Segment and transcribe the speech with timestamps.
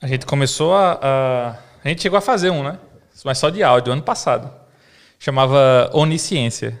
[0.00, 1.50] A gente começou a, a,
[1.84, 1.88] a.
[1.88, 2.78] gente chegou a fazer um, né?
[3.24, 4.48] Mas só de áudio, ano passado.
[5.18, 6.80] Chamava Onisciência.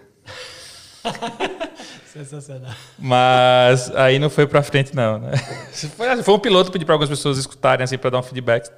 [2.06, 2.70] Sensacional.
[2.96, 5.18] Mas aí não foi pra frente, não.
[5.18, 5.32] Né?
[5.96, 8.68] Foi, foi um piloto pedir para algumas pessoas escutarem, assim, para dar um feedback.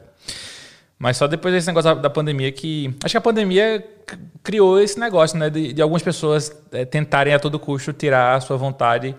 [0.99, 2.95] Mas só depois desse negócio da pandemia que.
[3.03, 3.83] Acho que a pandemia
[4.43, 5.49] criou esse negócio, né?
[5.49, 9.15] De, de algumas pessoas é, tentarem a todo custo tirar a sua vontade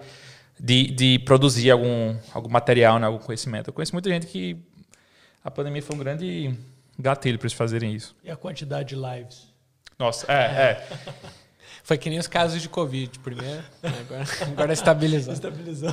[0.59, 3.07] de, de produzir algum, algum material, né?
[3.07, 3.69] algum conhecimento.
[3.69, 4.57] Eu conheço muita gente que
[5.43, 6.55] a pandemia foi um grande
[6.97, 8.15] gatilho para eles fazerem isso.
[8.23, 9.47] E a quantidade de lives?
[9.97, 10.87] Nossa, é, é.
[11.83, 13.19] Foi que nem os casos de Covid.
[13.19, 15.33] Primeiro, agora, agora estabilizou.
[15.33, 15.89] Estabilizou.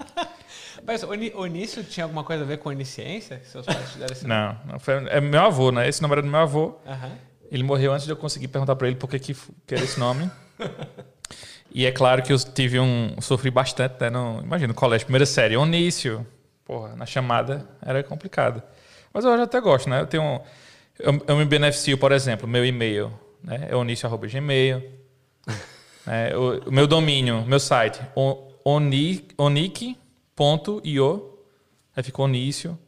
[0.86, 3.40] Mas o Onício tinha alguma coisa a ver com onisciência?
[3.44, 5.88] Seus pais deram esse Não, não foi, é meu avô, né?
[5.88, 6.78] Esse nome era do meu avô.
[6.84, 7.12] Uhum.
[7.50, 9.98] Ele morreu antes de eu conseguir perguntar para ele por que, que, que era esse
[9.98, 10.30] nome.
[11.72, 13.14] e é claro que eu tive um.
[13.20, 14.10] Sofri bastante, né?
[14.10, 16.26] No, imagina, no colégio, primeira série, Onício.
[16.70, 18.62] Porra, na chamada era complicado.
[19.12, 20.02] Mas eu já até gosto, né?
[20.02, 20.40] Eu tenho.
[21.00, 23.66] Eu, eu me beneficio, por exemplo, meu e-mail né?
[23.68, 24.80] é onício.gmail.
[26.06, 28.00] é, o, o, meu domínio, meu site,
[29.36, 29.96] onic.io.
[31.96, 32.78] Aí ficou Onício.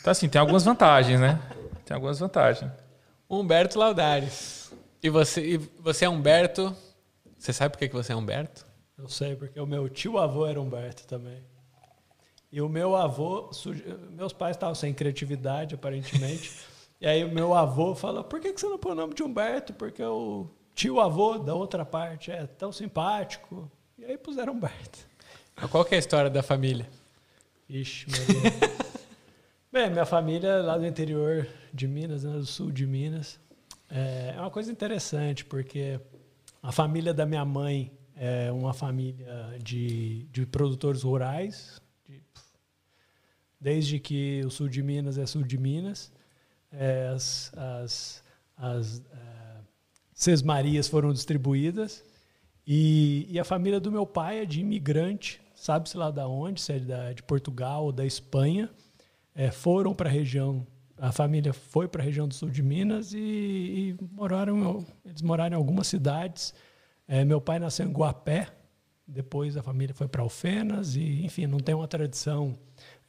[0.00, 1.40] Então, assim, tem algumas vantagens, né?
[1.84, 2.70] Tem algumas vantagens.
[3.28, 4.72] Humberto Laudares.
[5.02, 6.72] E você, e você é Humberto.
[7.36, 8.64] Você sabe por que você é Humberto?
[8.96, 11.42] Eu sei, porque o meu tio-avô era Humberto também.
[12.52, 13.50] E o meu avô,
[14.10, 16.52] meus pais estavam sem criatividade, aparentemente.
[17.00, 19.72] e aí o meu avô falou: por que você não põe o nome de Humberto?
[19.72, 23.70] Porque o tio-avô da outra parte é tão simpático.
[23.98, 24.98] E aí puseram Humberto.
[25.70, 26.88] Qual que é a história da família?
[27.70, 28.72] Ixi, Maria.
[29.72, 33.40] Bem, minha família é lá do interior de Minas, né, do sul de Minas.
[33.90, 35.98] É, é uma coisa interessante, porque
[36.62, 41.80] a família da minha mãe é uma família de, de produtores rurais,
[43.62, 46.12] desde que o sul de Minas é sul de Minas.
[46.72, 48.24] É, as, as,
[48.56, 49.64] as uh,
[50.12, 52.04] sesmarias foram distribuídas.
[52.66, 56.72] E, e, a família do meu pai é de imigrante, sabe-se lá da onde, se
[56.72, 58.68] é da, de Portugal ou da Espanha.
[59.34, 60.66] É, foram para a região,
[60.98, 65.56] a família foi para a região do sul de Minas e, e, moraram, eles moraram
[65.56, 66.52] em algumas cidades.
[67.06, 68.48] É, meu pai nasceu em Guapé,
[69.06, 72.56] depois a família foi para Alfenas e, enfim, não tem uma tradição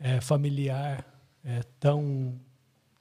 [0.03, 1.06] é, familiar
[1.46, 2.38] é, tão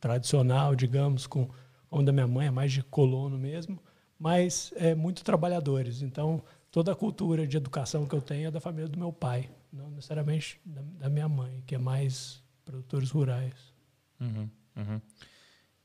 [0.01, 1.49] tradicional, digamos, com
[1.91, 3.79] como da minha mãe, é mais de colono mesmo,
[4.19, 6.01] mas é muito trabalhadores.
[6.01, 9.51] Então, toda a cultura de educação que eu tenho é da família do meu pai,
[9.71, 13.75] não necessariamente da, da minha mãe, que é mais produtores rurais.
[14.19, 15.01] Uhum, uhum.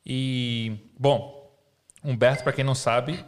[0.05, 1.51] E, bom,
[2.01, 3.21] Humberto, para quem não sabe,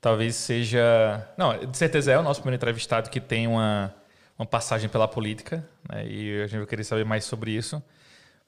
[0.00, 1.28] talvez seja.
[1.38, 3.94] Não, de certeza é o nosso primeiro entrevistado que tem uma
[4.40, 6.06] uma passagem pela política, né?
[6.06, 7.82] e a gente vai querer saber mais sobre isso.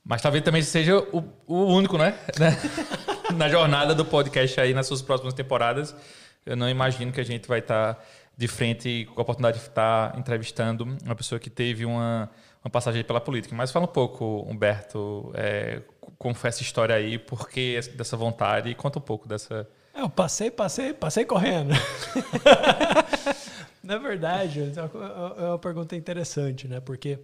[0.05, 2.19] Mas talvez também seja o, o único, né?
[3.37, 5.95] Na jornada do podcast aí nas suas próximas temporadas.
[6.45, 8.03] Eu não imagino que a gente vai estar
[8.37, 12.29] de frente com a oportunidade de estar entrevistando uma pessoa que teve uma,
[12.65, 13.55] uma passagem pela política.
[13.55, 15.83] Mas fala um pouco, Humberto, é,
[16.19, 19.69] como foi essa história aí, por que dessa vontade e conta um pouco dessa.
[19.95, 21.75] É, eu passei, passei, passei correndo.
[23.83, 26.81] Na verdade, é uma pergunta interessante, né?
[26.81, 27.19] Porque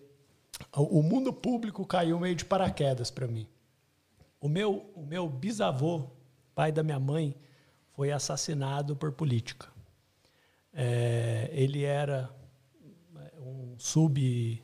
[0.74, 3.46] o mundo público caiu meio de paraquedas para mim.
[4.40, 6.10] O meu, o meu bisavô,
[6.54, 7.34] pai da minha mãe,
[7.94, 9.68] foi assassinado por política.
[10.72, 12.30] É, ele era
[13.16, 14.62] é, um sub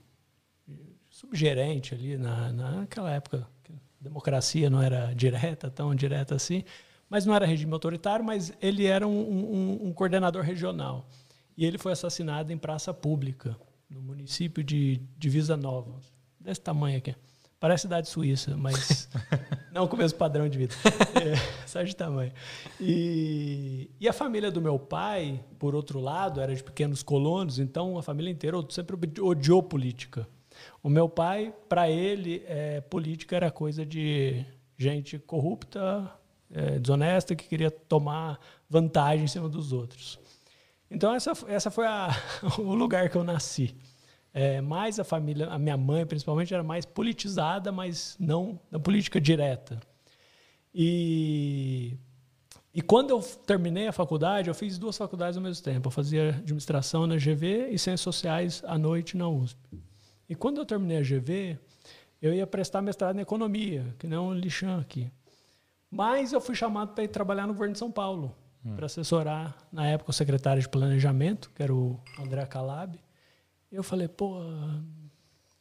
[1.10, 3.48] subgerente ali na, naquela época.
[4.00, 6.62] Democracia não era direta, tão direta assim,
[7.08, 11.08] mas não era regime autoritário, mas ele era um, um, um coordenador regional.
[11.56, 13.56] E ele foi assassinado em praça pública,
[13.88, 16.00] no município de Divisa Nova,
[16.40, 17.14] desse tamanho aqui.
[17.64, 19.08] Parece cidade suíça, mas
[19.72, 20.74] não com o mesmo padrão de vida.
[21.14, 22.30] É, só de tamanho.
[22.78, 27.96] E, e, a família do meu pai, por outro lado, era de pequenos colonos, então
[27.96, 30.28] a família inteira sempre odiou política.
[30.82, 34.44] O meu pai, para ele, é, política era coisa de
[34.76, 36.10] gente corrupta,
[36.50, 38.38] é, desonesta, que queria tomar
[38.68, 40.18] vantagem em cima dos outros.
[40.90, 42.10] Então essa, essa foi a,
[42.58, 43.76] o lugar que eu nasci.
[44.32, 49.20] É, mais a família, a minha mãe principalmente era mais politizada, mas não na política
[49.20, 49.80] direta.
[50.74, 51.96] E
[52.74, 55.86] e quando eu terminei a faculdade, eu fiz duas faculdades ao mesmo tempo.
[55.86, 59.56] Eu fazia administração na GV e ciências sociais à noite na USP.
[60.28, 61.56] E quando eu terminei a GV,
[62.20, 65.08] eu ia prestar mestrado em economia, que não o lixão aqui.
[65.88, 68.76] Mas eu fui chamado para ir trabalhar no governo de São Paulo hum.
[68.76, 72.98] para assessorar, na época, o secretário de planejamento, que era o André Calab.
[73.70, 74.40] Eu falei, pô,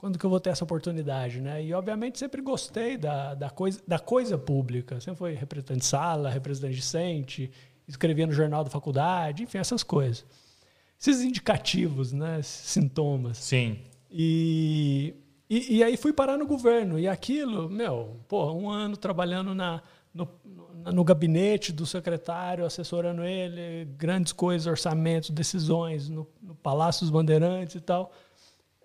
[0.04, 1.64] quando que eu vou ter essa oportunidade, né?
[1.64, 5.00] E obviamente sempre gostei da, da, coisa, da coisa pública.
[5.00, 7.50] Sempre foi representante de sala, representante discente,
[7.88, 10.26] escrevia no jornal da faculdade, enfim, essas coisas.
[11.00, 12.40] Esses indicativos, né?
[12.40, 13.38] Esses sintomas.
[13.38, 13.80] Sim.
[14.12, 15.16] E,
[15.50, 17.00] e, e, aí fui parar no governo.
[17.00, 19.82] E aquilo, meu, pô, um ano trabalhando na,
[20.14, 20.28] no,
[20.94, 27.76] no gabinete do secretário, assessorando ele, grandes coisas, orçamentos, decisões, no, no Palácio dos Bandeirantes
[27.76, 28.12] e tal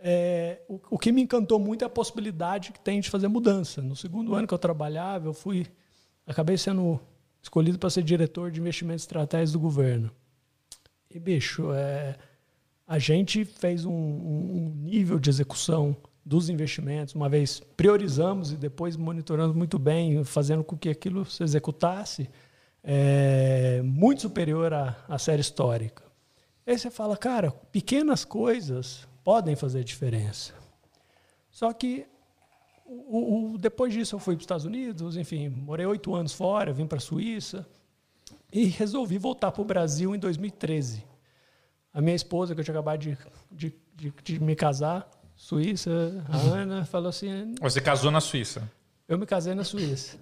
[0.01, 3.83] é, o, o, que me encantou muito é a possibilidade que tem de fazer mudança.
[3.83, 5.67] No segundo ano que eu trabalhava, eu fui,
[6.27, 7.01] acabei sendo
[7.43, 10.11] escolhido para ser diretor de investimentos estratégicos do governo.
[11.11, 12.17] E bicho, é,
[12.87, 15.97] a gente fez um, um, nível de execução
[16.29, 21.43] dos investimentos, uma vez priorizamos e depois monitoramos muito bem, fazendo com que aquilo se
[21.43, 22.29] executasse,
[22.85, 26.05] é, muito superior à, à série histórica.
[26.67, 30.53] Aí você fala, cara, pequenas coisas podem fazer diferença.
[31.51, 32.07] Só que
[32.85, 36.75] o, o, depois disso eu fui para os Estados Unidos, enfim, morei oito anos fora,
[36.75, 37.67] vim para a Suíça
[38.53, 41.03] e resolvi voltar para o Brasil em 2013.
[41.91, 43.19] A minha esposa, que eu tinha acabado de,
[43.51, 45.91] de, de, de me casar, Suíça,
[46.29, 46.53] a uhum.
[46.53, 47.55] Ana, falou assim...
[47.61, 48.69] Você casou na Suíça?
[49.09, 50.19] Eu me casei na Suíça.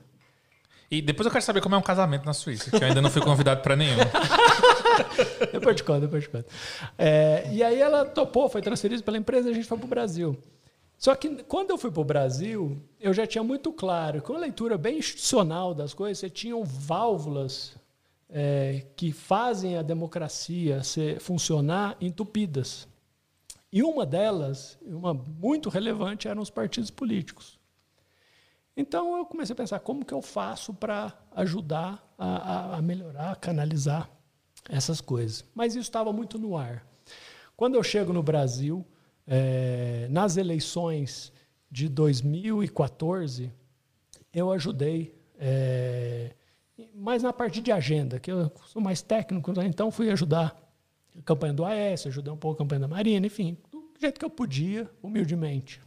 [0.90, 3.10] E depois eu quero saber como é um casamento na Suíça, que eu ainda não
[3.10, 3.96] fui convidado para nenhum.
[5.50, 6.46] depois de conta, depois de conta.
[6.98, 9.88] É, e aí ela topou, foi transferida pela empresa e a gente foi para o
[9.88, 10.38] Brasil.
[10.98, 14.40] Só que quando eu fui para o Brasil, eu já tinha muito claro, com uma
[14.40, 17.74] leitura bem institucional das coisas, você tinham válvulas
[18.28, 22.86] é, que fazem a democracia ser, funcionar entupidas.
[23.76, 27.58] E uma delas, uma muito relevante, eram os partidos políticos.
[28.74, 33.36] Então eu comecei a pensar como que eu faço para ajudar a, a, melhorar, a
[33.36, 34.08] canalizar
[34.66, 35.44] essas coisas.
[35.54, 36.86] Mas isso estava muito no ar.
[37.54, 38.82] Quando eu chego no Brasil,
[39.26, 41.30] é, nas eleições
[41.70, 43.52] de 2014,
[44.32, 46.34] eu ajudei, é,
[47.20, 49.66] na parte de agenda, que eu sou mais técnico, né?
[49.66, 50.66] então fui ajudar
[51.18, 53.56] a campanha do AS, ajudei um pouco a campanha da Marina, enfim,
[53.96, 55.80] do jeito que eu podia, humildemente.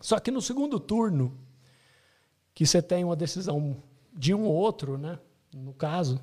[0.00, 1.38] Só que no segundo turno,
[2.54, 3.76] que você tem uma decisão
[4.12, 5.18] de um ou outro, né?
[5.54, 6.20] no caso,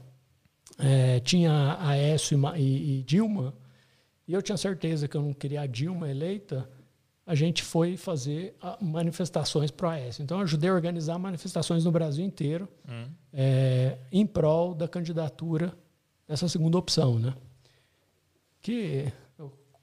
[0.78, 3.54] é, tinha Aécio e, e, Dilma,
[4.28, 6.70] e eu tinha certeza que eu não queria a Dilma eleita,
[7.26, 10.22] a gente foi fazer manifestações pro Aécio.
[10.22, 13.08] Então, eu ajudei a organizar manifestações no Brasil inteiro hum.
[13.32, 15.74] é, em prol da candidatura
[16.28, 17.34] dessa segunda opção, né?
[18.62, 19.12] Que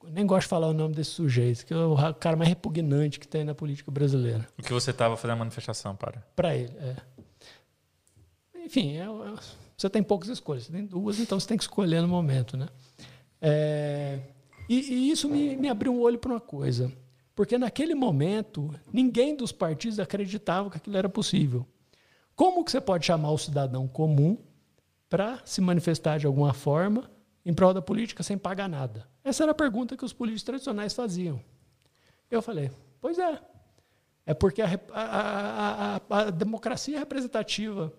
[0.08, 3.28] nem gosto de falar o nome desse sujeito, que é o cara mais repugnante que
[3.28, 4.46] tem na política brasileira.
[4.58, 6.24] O que você estava fazendo a manifestação para?
[6.34, 6.96] Para ele, é.
[8.64, 9.34] Enfim, é, é,
[9.76, 12.68] você tem poucas escolhas, você tem duas, então você tem que escolher no momento, né?
[13.40, 14.20] É,
[14.68, 16.92] e, e, isso me, me abriu um olho para uma coisa,
[17.34, 21.66] porque naquele momento ninguém dos partidos acreditava que aquilo era possível.
[22.36, 24.38] Como que você pode chamar o cidadão comum
[25.08, 27.10] para se manifestar de alguma forma
[27.44, 29.09] em prol da política sem pagar nada?
[29.22, 31.40] Essa era a pergunta que os políticos tradicionais faziam.
[32.30, 32.70] Eu falei,
[33.00, 33.40] pois é.
[34.26, 37.92] É porque a, a, a, a democracia representativa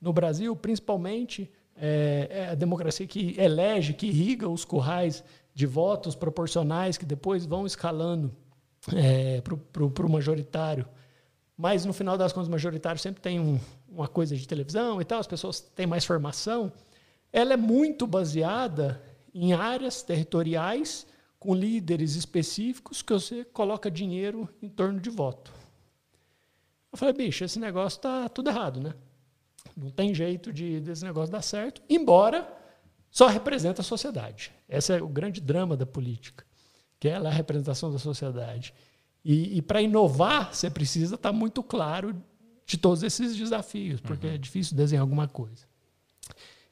[0.00, 5.22] no Brasil, principalmente, é, é, a democracia que elege, que irriga os currais
[5.54, 8.34] de votos proporcionais que depois vão escalando
[8.94, 10.86] é, para o majoritário.
[11.56, 15.04] Mas, no final das contas, o majoritário sempre tem um, uma coisa de televisão e
[15.04, 16.72] tal, as pessoas têm mais formação.
[17.32, 19.02] Ela é muito baseada
[19.38, 21.06] em áreas territoriais
[21.38, 25.52] com líderes específicos que você coloca dinheiro em torno de voto.
[26.90, 28.94] Eu falei, bicho, esse negócio tá tudo errado, né?
[29.76, 32.50] Não tem jeito de desse negócio dar certo, embora
[33.10, 34.52] só representa a sociedade.
[34.68, 36.44] Esse é o grande drama da política,
[36.98, 38.72] que é a representação da sociedade.
[39.22, 42.16] E, e para inovar, você precisa estar tá muito claro
[42.64, 44.32] de todos esses desafios, porque uhum.
[44.34, 45.66] é difícil desenhar alguma coisa.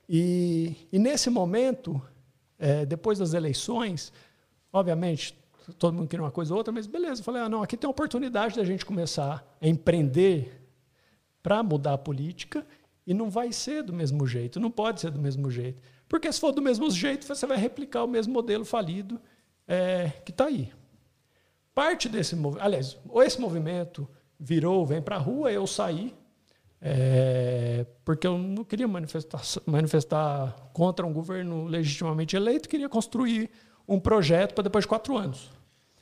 [0.09, 2.01] E, e nesse momento,
[2.59, 4.13] é, depois das eleições,
[4.73, 5.37] obviamente,
[5.79, 7.89] todo mundo queria uma coisa ou outra, mas beleza, eu falei, ah, não, aqui tem
[7.89, 10.61] a oportunidade da gente começar a empreender
[11.43, 12.67] para mudar a política
[13.07, 15.81] e não vai ser do mesmo jeito, não pode ser do mesmo jeito.
[16.09, 19.21] Porque se for do mesmo jeito, você vai replicar o mesmo modelo falido
[19.67, 20.73] é, que está aí.
[21.75, 24.09] Parte desse movimento, aliás, ou esse movimento
[24.39, 26.15] virou, vem para a rua, eu saí,
[26.87, 33.49] é, porque eu não queria manifestar, manifestar contra um governo legitimamente eleito, queria construir
[33.89, 35.51] um projeto para depois de quatro anos.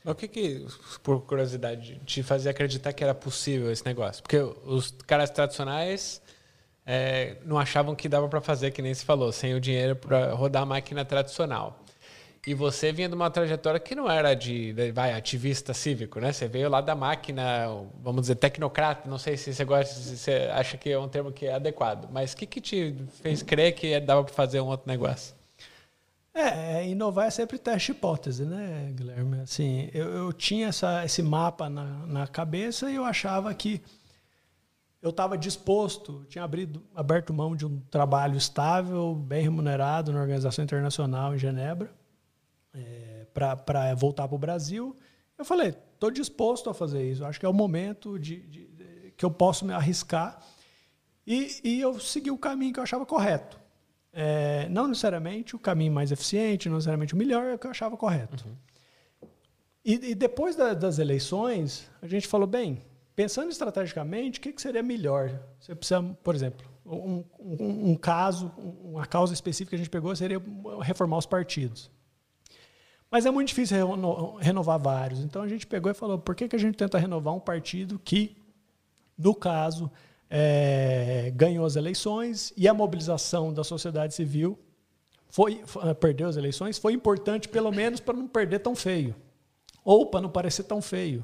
[0.03, 0.67] O que, que,
[1.01, 4.21] por curiosidade, te fazia acreditar que era possível esse negócio?
[4.21, 6.21] Porque os caras tradicionais
[6.85, 10.33] é, não achavam que dava para fazer, que nem se falou, sem o dinheiro para
[10.33, 11.82] rodar a máquina tradicional.
[12.45, 16.33] E você vinha de uma trajetória que não era de, de vai, ativista cívico, né?
[16.33, 17.67] Você veio lá da máquina,
[18.01, 19.09] vamos dizer, tecnocrata.
[19.09, 22.09] Não sei se você gosta, se você acha que é um termo que é adequado.
[22.11, 25.33] Mas o que, que te fez crer que dava para fazer um outro negócio?
[26.33, 29.39] É, é, inovar é sempre teste hipótese, né, Guilherme?
[29.39, 33.81] Assim, eu, eu tinha essa, esse mapa na, na cabeça e eu achava que
[35.01, 40.63] eu estava disposto, tinha abrido, aberto mão de um trabalho estável, bem remunerado na Organização
[40.63, 41.91] Internacional em Genebra,
[42.73, 44.95] é, para voltar para o Brasil.
[45.37, 47.25] Eu falei, estou disposto a fazer isso.
[47.25, 50.41] Acho que é o momento de, de, de que eu posso me arriscar.
[51.25, 53.59] E, e, eu segui o caminho que eu achava correto.
[54.11, 57.71] É, não necessariamente o caminho mais eficiente, não necessariamente o melhor, é o que eu
[57.71, 58.45] achava correto.
[58.45, 58.55] Uhum.
[59.85, 62.81] E, e, depois da, das eleições, a gente falou, bem,
[63.15, 65.39] pensando estrategicamente, o que, que seria melhor?
[65.59, 70.15] Você precisa, por exemplo, um, um, um caso, uma causa específica que a gente pegou
[70.15, 70.41] seria
[70.81, 71.89] reformar os partidos.
[73.13, 73.77] Mas é muito difícil
[74.39, 75.19] renovar vários.
[75.19, 78.01] Então a gente pegou e falou: por que, que a gente tenta renovar um partido
[78.03, 78.35] que,
[79.15, 79.91] no caso,
[80.27, 84.57] é, ganhou as eleições e a mobilização da sociedade civil
[85.29, 89.15] foi, foi perdeu as eleições foi importante pelo menos para não perder tão feio
[89.85, 91.23] ou para não parecer tão feio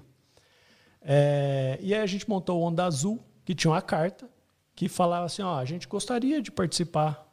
[1.01, 4.29] é, e aí a gente montou o Onda Azul que tinha uma carta
[4.75, 7.27] que falava assim ó a gente gostaria de participar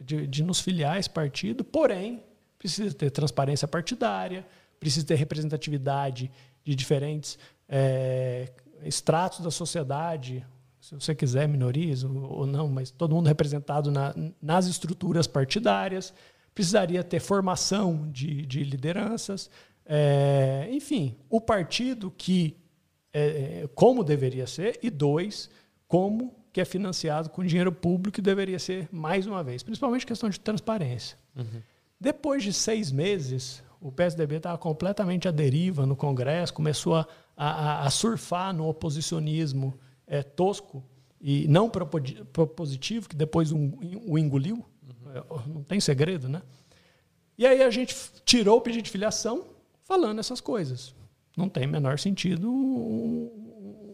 [0.00, 2.24] de, de nos filiar a esse partido porém
[2.60, 4.46] precisa ter transparência partidária
[4.78, 6.30] precisa ter representatividade
[6.62, 7.36] de diferentes
[7.68, 8.52] é,
[8.84, 10.46] estratos da sociedade
[10.80, 16.12] se você quiser, minorias ou, não, mas todo mundo representado na, nas estruturas partidárias,
[16.54, 19.50] precisaria ter formação de, de lideranças.
[19.84, 22.56] É, enfim, o partido que,
[23.12, 25.50] é, como deveria ser, e dois,
[25.86, 30.30] como que é financiado com dinheiro público e deveria ser mais uma vez, principalmente questão
[30.30, 31.16] de transparência.
[31.36, 31.62] Uhum.
[32.00, 37.86] Depois de seis meses, o PSDB estava completamente à deriva no Congresso, começou a, a,
[37.86, 40.82] a surfar no oposicionismo é, tosco
[41.20, 43.72] e não propositivo, que depois um,
[44.06, 44.64] o engoliu,
[45.30, 45.54] uhum.
[45.54, 46.40] não tem segredo, né?
[47.36, 49.44] E aí a gente tirou o pedido de filiação
[49.84, 50.94] falando essas coisas.
[51.36, 52.50] Não tem menor sentido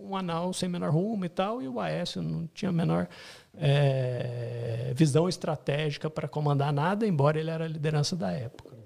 [0.09, 3.09] um, anal sem menor rumo e tal, e o Aécio não tinha menor
[3.55, 8.77] é, visão estratégica para comandar nada, embora ele era a liderança da época.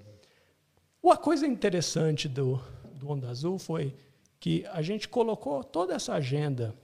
[1.01, 2.61] Uma coisa interessante do,
[2.93, 3.95] do Onda Azul foi
[4.39, 6.75] que a gente colocou toda essa agenda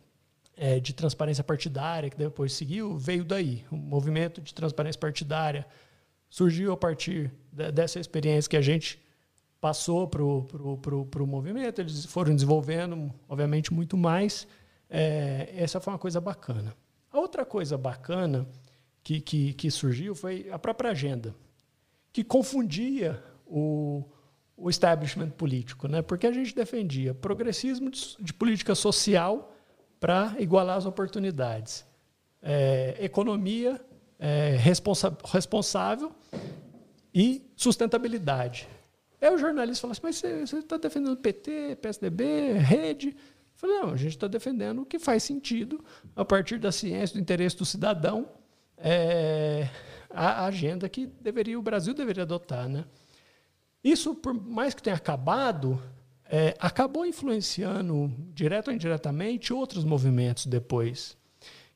[0.56, 3.64] é, de transparência partidária, que depois seguiu, veio daí.
[3.72, 5.66] O movimento de transparência partidária
[6.30, 9.00] surgiu a partir de, dessa experiência que a gente
[9.68, 11.82] passou para o movimento.
[11.82, 14.48] Eles foram desenvolvendo, obviamente, muito mais.
[14.90, 16.74] É, essa foi uma coisa bacana.
[17.12, 18.48] A outra coisa bacana
[19.04, 21.36] que, que, que surgiu foi a própria agenda,
[22.14, 24.06] que confundia o,
[24.56, 26.02] o establishment político, né?
[26.02, 29.54] porque a gente defendia progressismo de, de política social
[30.00, 31.86] para igualar as oportunidades.
[32.42, 33.82] É, economia
[34.18, 36.16] é, responsa responsável
[37.14, 38.70] e sustentabilidade.
[39.20, 43.10] Aí o jornalista fala assim, mas você está defendendo PT, PSDB, rede?
[43.10, 43.16] Eu
[43.56, 45.84] falei, não, a gente está defendendo o que faz sentido
[46.16, 48.30] a partir da ciência, do interesse do cidadão,
[48.78, 49.68] é,
[50.10, 52.70] a agenda que deveria o Brasil deveria adotar.
[52.70, 52.86] Né?
[53.84, 55.82] Isso, por mais que tenha acabado,
[56.26, 61.18] é, acabou influenciando, direto ou indiretamente, outros movimentos depois,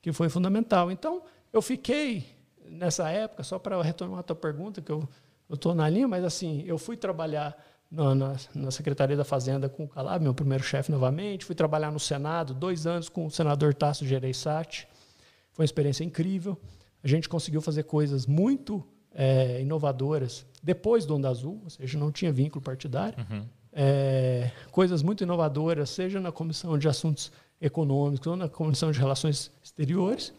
[0.01, 0.91] que foi fundamental.
[0.91, 2.25] Então, eu fiquei,
[2.65, 5.07] nessa época, só para retomar a tua pergunta, que eu
[5.55, 7.55] estou na linha, mas assim, eu fui trabalhar
[7.89, 11.91] na, na, na, Secretaria da Fazenda com o Calab, meu primeiro chefe novamente, fui trabalhar
[11.91, 14.88] no Senado, dois anos com o senador Tasso Gereissati,
[15.51, 16.58] foi uma experiência incrível.
[17.03, 22.12] A gente conseguiu fazer coisas muito é, inovadoras depois do Onda Azul, ou seja, não
[22.12, 23.17] tinha vínculo partidário.
[23.20, 23.43] Uhum
[23.74, 29.51] é, coisas muito inovadoras, seja na Comissão de Assuntos Econômicos ou na Comissão de Relações
[29.63, 30.34] Exteriores.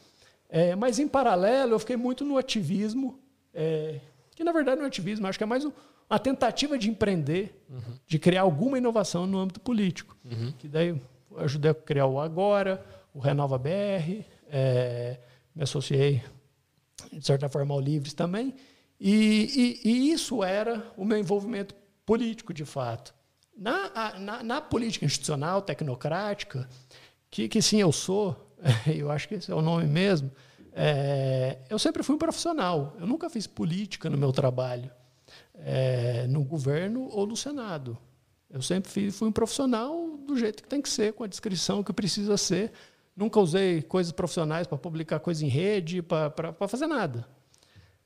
[0.49, 3.19] É, mas, em paralelo, eu fiquei muito no ativismo,
[3.54, 4.00] é,
[4.34, 5.72] que na verdade não é ativismo, acho que é mais um,
[6.08, 7.80] uma tentativa de empreender, uhum.
[8.06, 10.16] de criar alguma inovação no âmbito político.
[10.24, 10.52] Uhum.
[10.58, 11.00] Que daí eu
[11.38, 12.84] ajudei a criar o Agora,
[13.14, 15.18] o Renova BR, é,
[15.54, 16.22] me associei,
[17.12, 18.54] de certa forma, ao Livres também.
[19.00, 21.74] E, e, e isso era o meu envolvimento
[22.06, 23.14] político, de fato.
[23.56, 26.68] Na, na, na, política institucional, tecnocrática,
[27.30, 28.54] que, que sim eu sou,
[28.86, 30.30] eu acho que esse é o nome mesmo,
[30.74, 32.96] é, eu sempre fui um profissional.
[32.98, 34.90] Eu nunca fiz política no meu trabalho,
[35.54, 37.98] é, no governo ou no Senado.
[38.50, 41.82] Eu sempre fui, fui um profissional do jeito que tem que ser, com a descrição
[41.82, 42.72] que precisa ser.
[43.16, 47.26] Nunca usei coisas profissionais para publicar coisa em rede, para fazer nada.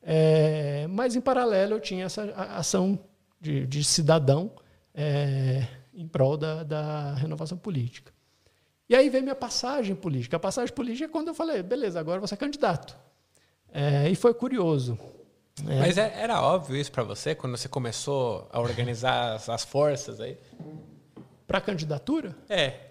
[0.02, 2.24] É, mas, em paralelo, eu tinha essa
[2.56, 2.98] ação
[3.40, 4.52] de, de cidadão
[4.94, 8.15] é, em prol da, da renovação política.
[8.88, 10.36] E aí veio minha passagem política.
[10.36, 12.96] A passagem política é quando eu falei, beleza, agora você é candidato.
[13.72, 14.98] É, e foi curioso.
[15.68, 15.80] É.
[15.80, 20.20] Mas é, era óbvio isso para você quando você começou a organizar as, as forças
[20.20, 20.38] aí?
[21.46, 22.36] Para candidatura?
[22.48, 22.86] É.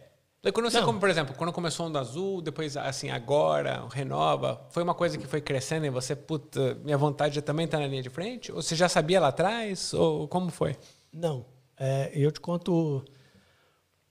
[0.53, 4.83] Quando você, como, por exemplo, quando começou o Onda Azul, depois, assim, agora, Renova, foi
[4.83, 8.11] uma coisa que foi crescendo e você, puta, minha vontade também tá na linha de
[8.11, 8.51] frente?
[8.51, 9.91] Ou você já sabia lá atrás?
[9.91, 10.75] Ou como foi?
[11.11, 11.45] Não.
[11.77, 13.03] É, eu te conto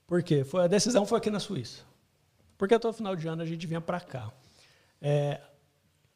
[0.07, 0.43] por quê.
[0.43, 1.83] Foi, a decisão foi aqui na Suíça.
[2.57, 4.31] Porque todo final de ano a gente vinha para cá.
[5.01, 5.41] É,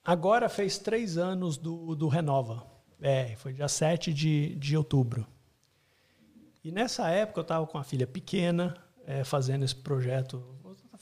[0.04, 2.66] agora fez três anos do, do Renova.
[3.02, 5.26] É, foi dia 7 de, de outubro.
[6.64, 10.44] E nessa época eu estava com a filha pequena, é, fazendo esse projeto,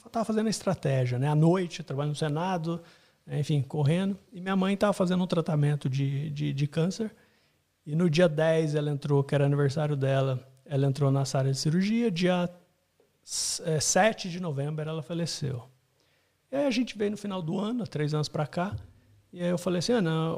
[0.06, 1.28] estava fazendo a estratégia, né?
[1.28, 2.82] À noite, trabalhando no Senado,
[3.28, 4.18] enfim, correndo.
[4.32, 7.14] E minha mãe estava fazendo um tratamento de, de, de, câncer.
[7.86, 11.58] E no dia 10 ela entrou, que era aniversário dela, ela entrou na sala de
[11.58, 12.12] cirurgia.
[12.12, 12.50] Dia
[13.30, 15.70] 7 de novembro ela faleceu.
[16.50, 18.74] E aí a gente veio no final do ano, há três anos para cá,
[19.34, 20.34] e aí eu falei assim, Ana,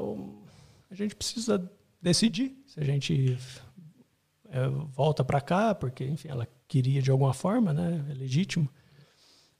[0.90, 3.38] a gente precisa decidir se a gente
[4.50, 8.04] é, volta para cá, porque, enfim, ela queria de alguma forma, né?
[8.10, 8.68] É legítimo.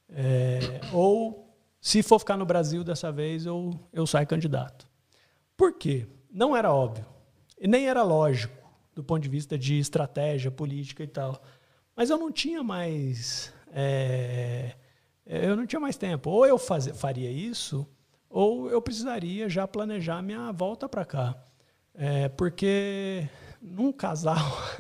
[0.10, 0.60] É,
[0.92, 4.88] ou, se for ficar no Brasil dessa vez, eu, eu saio candidato.
[5.56, 6.08] Por quê?
[6.32, 7.06] Não era óbvio.
[7.60, 8.58] E nem era lógico,
[8.96, 11.40] do ponto de vista de estratégia política e tal.
[12.00, 13.54] Mas eu não tinha mais.
[13.74, 14.72] É,
[15.26, 16.30] eu não tinha mais tempo.
[16.30, 17.86] Ou eu faz, faria isso,
[18.30, 21.36] ou eu precisaria já planejar minha volta para cá.
[21.94, 23.28] É, porque
[23.62, 24.38] num casal,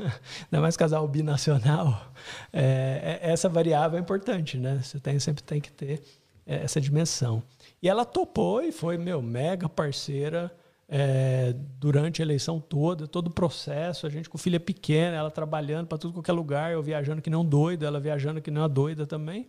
[0.47, 2.09] ainda mais casal binacional,
[2.53, 4.79] é, essa variável é importante, né?
[4.81, 6.01] Você tem, sempre tem que ter
[6.45, 7.43] essa dimensão.
[7.81, 10.49] E ela topou e foi, meu, mega parceira
[10.91, 15.85] é, durante a eleição toda, todo o processo, a gente com filha pequena, ela trabalhando
[15.85, 19.05] para tudo qualquer lugar, eu viajando que não doida, ela viajando que não é doida
[19.05, 19.47] também,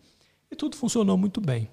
[0.51, 1.71] e tudo funcionou muito bem.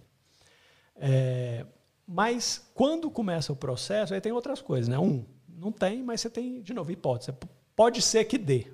[0.95, 1.65] É,
[2.07, 4.97] mas quando começa o processo, aí tem outras coisas, né?
[4.97, 7.34] Um, não tem, mas você tem, de novo, hipótese.
[7.75, 8.67] Pode ser que dê.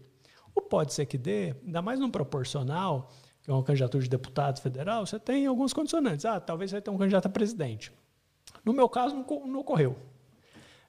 [0.53, 3.09] O pode ser que dê, ainda mais num proporcional,
[3.41, 6.23] que é uma candidatura de deputado federal, você tem alguns condicionantes.
[6.23, 7.91] Ah, talvez você tenha um candidato a presidente.
[8.63, 9.97] No meu caso, não, não ocorreu.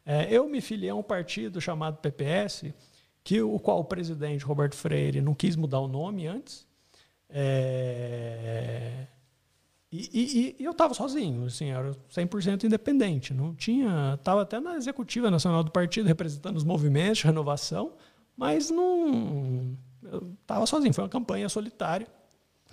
[0.05, 2.73] É, eu me filiei a um partido chamado PPS,
[3.23, 6.67] que o qual o presidente Roberto Freire não quis mudar o nome antes.
[7.31, 9.07] É,
[9.91, 13.33] e, e, e eu estava sozinho, assim, era 100% independente.
[13.33, 17.93] Não tinha, estava até na executiva nacional do partido representando os movimentos de renovação,
[18.37, 19.79] mas não
[20.41, 20.93] estava sozinho.
[20.93, 22.09] Foi uma campanha solitária,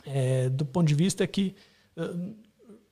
[0.04, 1.56] é, do ponto de vista que,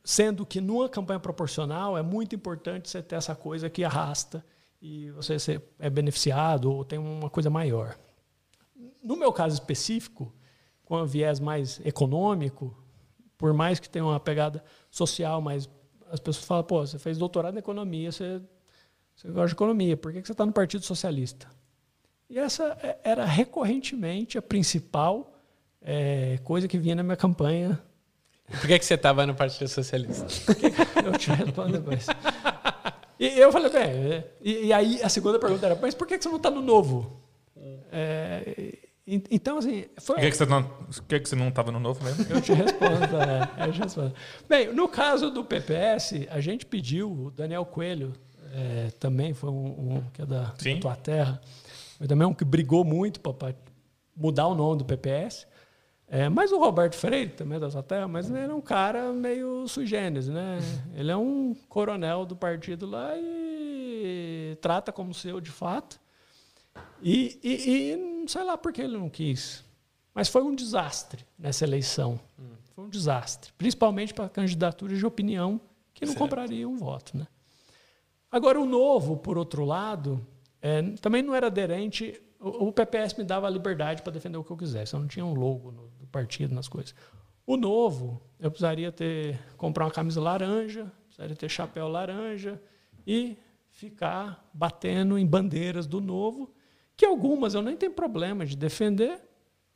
[0.09, 4.43] sendo que numa campanha proporcional é muito importante você ter essa coisa que arrasta
[4.81, 7.95] e você é beneficiado ou tem uma coisa maior.
[9.03, 10.33] No meu caso específico,
[10.83, 12.75] com um viés mais econômico,
[13.37, 15.69] por mais que tenha uma pegada social, mas
[16.09, 18.41] as pessoas falam, pô, você fez doutorado em economia, você,
[19.15, 21.47] você gosta de economia, por que você está no Partido Socialista?
[22.27, 25.35] E essa é, era recorrentemente a principal
[25.79, 27.79] é, coisa que vinha na minha campanha.
[28.49, 30.25] Por que, que você estava no Partido Socialista?
[31.05, 32.07] eu te respondo depois.
[33.19, 36.23] E eu falei, bem, e, e, aí a segunda pergunta era, mas por que, que
[36.23, 37.21] você não está no novo?
[37.91, 38.77] É,
[39.31, 39.85] então, assim.
[39.97, 40.15] Foi...
[40.15, 40.63] Por que, que, você não,
[41.07, 42.25] que, que você não estava no novo mesmo?
[42.29, 44.13] Eu te respondo, é, eu te respondo.
[44.47, 48.13] Bem, no caso do PPS, a gente pediu, o Daniel Coelho
[48.53, 51.41] é, também foi um, um, que é da, da tua terra,
[51.97, 53.55] foi também um que brigou muito para
[54.15, 55.47] mudar o nome do PPS.
[56.11, 59.13] É, mas o Roberto Freire, também é da sua terra, mas ele era um cara
[59.13, 60.57] meio sui generis, né?
[60.95, 65.99] Ele é um coronel do partido lá e trata como seu de fato.
[66.99, 69.63] E, e, e sei lá por que ele não quis.
[70.13, 72.19] Mas foi um desastre nessa eleição.
[72.37, 72.55] Hum.
[72.75, 73.53] Foi um desastre.
[73.57, 75.61] Principalmente para candidaturas de opinião
[75.93, 76.19] que não certo.
[76.19, 77.17] comprariam um voto.
[77.17, 77.27] Né?
[78.31, 80.25] Agora, o novo, por outro lado,
[80.61, 82.19] é, também não era aderente.
[82.39, 84.93] O, o, PPS me dava a liberdade para defender o que eu quisesse.
[84.93, 86.93] Eu não tinha um logo no, partido, nas coisas.
[87.45, 92.61] O novo, eu precisaria ter comprar uma camisa laranja, precisaria ter chapéu laranja
[93.05, 93.37] e
[93.71, 96.53] ficar batendo em bandeiras do novo
[96.99, 99.21] que algumas eu nem tenho problema de defender,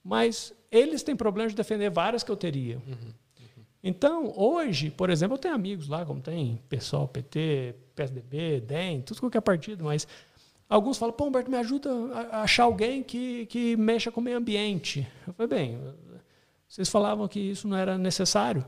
[0.04, 2.76] mas eles têm problema de defender várias que eu teria.
[2.76, 3.64] Uhum, uhum.
[3.82, 9.22] Então, hoje, por exemplo, eu tenho amigos lá, como tem PSOL, PT, PSDB, DEM, tudo
[9.22, 10.06] qualquer partido, mas
[10.68, 14.38] alguns falam, pô, Humberto, me ajuda a achar alguém que, que mexa com o meio
[14.38, 15.08] ambiente.
[15.26, 15.80] Eu falei, bem,
[16.68, 18.66] vocês falavam que isso não era necessário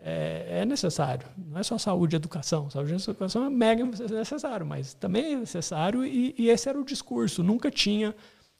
[0.00, 1.26] é, é, necessário.
[1.36, 2.70] Não é só saúde e educação.
[2.70, 6.84] Saúde e educação é mega necessário, mas também é necessário e, e esse era o
[6.84, 7.42] discurso.
[7.42, 8.14] Nunca tinha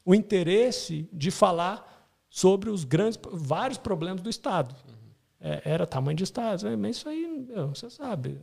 [0.04, 1.96] o interesse de falar
[2.28, 4.74] sobre os grandes, vários problemas do Estado.
[5.40, 8.38] É, era tamanho de Estado, é, mas isso aí, meu, você sabe.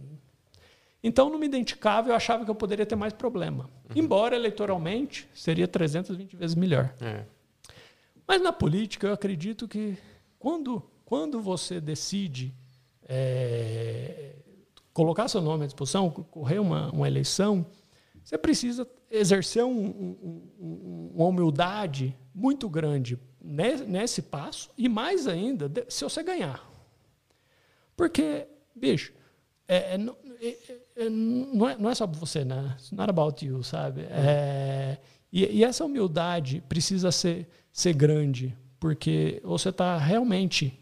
[1.04, 3.66] Então, não me identificava, eu achava que eu poderia ter mais problema.
[3.90, 4.02] Uhum.
[4.02, 6.96] Embora, eleitoralmente, seria 320 vezes melhor.
[7.02, 7.26] É.
[8.28, 9.98] Mas na política, eu acredito que
[10.40, 12.54] quando, quando você decide
[13.08, 14.36] é,
[14.94, 17.66] colocar seu nome à disposição, correr uma, uma eleição,
[18.24, 19.88] você precisa exercer um,
[20.60, 26.68] um, uma humildade muito grande nesse passo e mais ainda se você ganhar.
[27.96, 29.14] Porque, bicho,
[29.68, 30.00] é, é,
[30.42, 32.76] é, é, não, é, não é só você, né?
[32.76, 34.02] It's not about you, sabe?
[34.10, 34.98] É,
[35.32, 40.80] e, e, essa humildade precisa ser, ser grande, porque você está realmente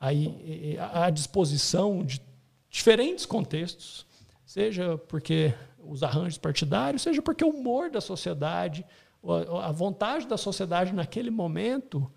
[0.00, 2.18] aí à disposição de
[2.70, 4.06] diferentes contextos,
[4.46, 8.86] seja porque os arranjos partidários, seja porque o humor da sociedade,
[9.62, 12.10] a vontade da sociedade naquele momento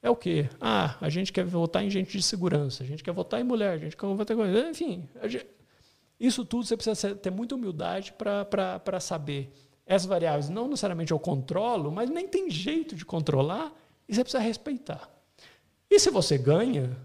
[0.00, 0.48] é o quê?
[0.60, 3.72] Ah, a gente quer votar em gente de segurança, a gente quer votar em mulher,
[3.72, 4.70] a gente quer votar em...
[4.70, 5.46] Enfim, gente...
[6.20, 9.52] isso tudo você precisa ter muita humildade para saber.
[9.86, 13.72] Essas variáveis não necessariamente eu controlo, mas nem tem jeito de controlar
[14.08, 15.10] e você precisa respeitar.
[15.90, 16.96] E se você ganha,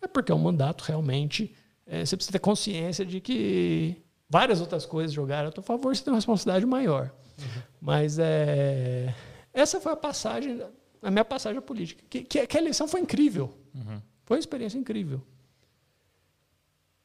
[0.00, 1.54] é porque é um mandato realmente.
[1.86, 6.02] É, você precisa ter consciência de que várias outras coisas jogaram a seu favor, você
[6.02, 7.12] tem uma responsabilidade maior.
[7.38, 7.62] Uhum.
[7.80, 9.14] Mas é,
[9.52, 10.62] essa foi a passagem,
[11.02, 12.02] a minha passagem política.
[12.10, 13.56] Que, que, que a eleição foi incrível.
[13.74, 14.00] Uhum.
[14.24, 15.22] Foi uma experiência incrível.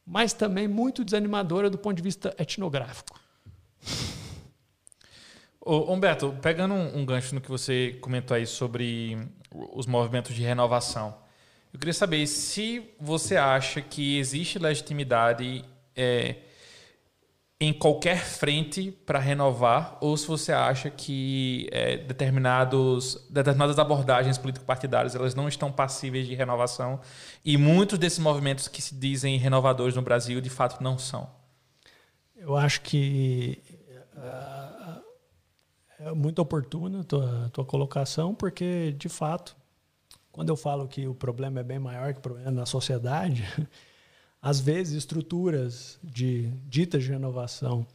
[0.04, 3.20] Mas também muito desanimadora do ponto de vista etnográfico.
[5.64, 9.16] Ô, Humberto, pegando um, um gancho no que você comentou aí sobre
[9.54, 11.14] os movimentos de renovação,
[11.72, 16.34] eu queria saber se você acha que existe legitimidade é,
[17.60, 25.14] em qualquer frente para renovar, ou se você acha que é, determinados, determinadas abordagens político-partidárias
[25.14, 27.00] elas não estão passíveis de renovação
[27.44, 31.30] e muitos desses movimentos que se dizem renovadores no Brasil de fato não são.
[32.34, 33.62] Eu acho que
[34.16, 34.71] uh,
[36.04, 39.56] é muito oportuna a tua, tua colocação, porque de fato,
[40.30, 43.44] quando eu falo que o problema é bem maior que o problema na sociedade
[44.42, 47.86] às vezes, estruturas de ditas de renovação,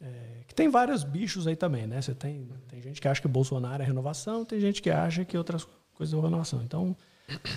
[0.00, 2.00] é, que tem vários bichos aí também, né?
[2.00, 5.36] Você tem, tem gente que acha que Bolsonaro é renovação, tem gente que acha que
[5.36, 6.62] outras coisas são renovação.
[6.62, 6.96] Então,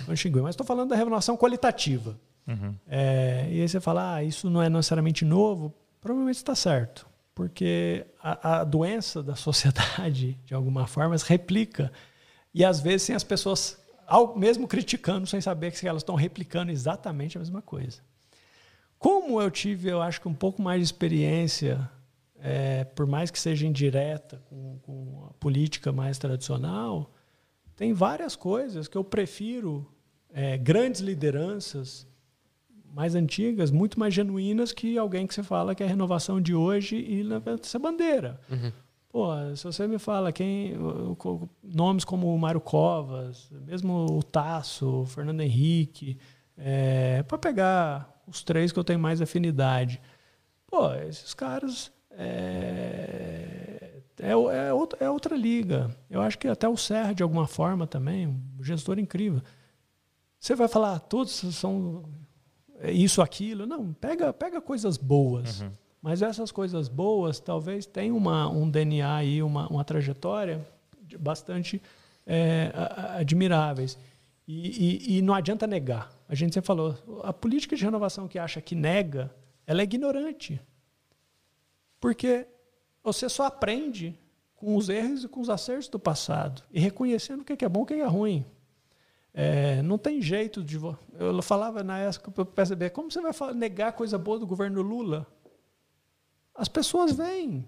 [0.08, 0.40] não xingue.
[0.40, 2.18] Mas estou falando da renovação qualitativa.
[2.46, 2.74] Uhum.
[2.88, 5.72] É, e aí você fala, ah, isso não é necessariamente novo.
[6.00, 7.06] Provavelmente está certo.
[7.34, 11.90] Porque a, a, doença da sociedade, de alguma forma, se replica.
[12.52, 13.78] E às vezes, sem as pessoas,
[14.36, 18.00] mesmo criticando, sem saber que elas estão replicando exatamente a mesma coisa.
[18.98, 21.90] Como eu tive, eu acho que um pouco mais de experiência,
[22.38, 27.12] é, por mais que seja indireta, com, com, a política mais tradicional,
[27.76, 29.86] tem várias coisas que eu prefiro
[30.32, 32.06] é, grandes lideranças
[32.94, 36.54] mais antigas, muito mais genuínas que alguém que você fala que é a renovação de
[36.54, 38.40] hoje e levanta essa bandeira.
[38.48, 38.72] Uhum.
[39.08, 40.74] Pô, se você me fala quem
[41.62, 46.18] nomes como o Mário Covas, mesmo o Tasso, o Fernando Henrique,
[46.56, 50.00] é, para pegar os três que eu tenho mais afinidade.
[50.66, 55.90] Pô, esses caras é, é, é, outra, é outra liga.
[56.08, 59.42] Eu acho que até o Serra, de alguma forma, também, um gestor incrível.
[60.38, 62.04] Você vai falar, todos são
[62.92, 63.66] isso, aquilo.
[63.66, 65.60] Não, pega, pega coisas boas.
[65.60, 65.70] Uhum.
[66.02, 70.66] Mas essas coisas boas talvez tenham uma, um DNA aí, uma, uma trajetória
[71.18, 71.80] bastante
[72.26, 72.70] é,
[73.18, 73.98] admiráveis.
[74.46, 76.12] E, e, e, não adianta negar.
[76.28, 79.34] A gente sempre falou, a política de renovação que acha que nega,
[79.66, 80.60] ela é ignorante.
[81.98, 82.46] Porque
[83.02, 84.14] você só aprende
[84.56, 87.80] com os erros e com os acertos do passado e reconhecendo o que é bom
[87.80, 88.44] e o que é ruim.
[89.34, 90.78] É, não tem jeito de.
[91.18, 94.80] Eu falava na época para o PSB, como você vai negar coisa boa do governo
[94.80, 95.26] Lula?
[96.54, 97.66] As pessoas veem.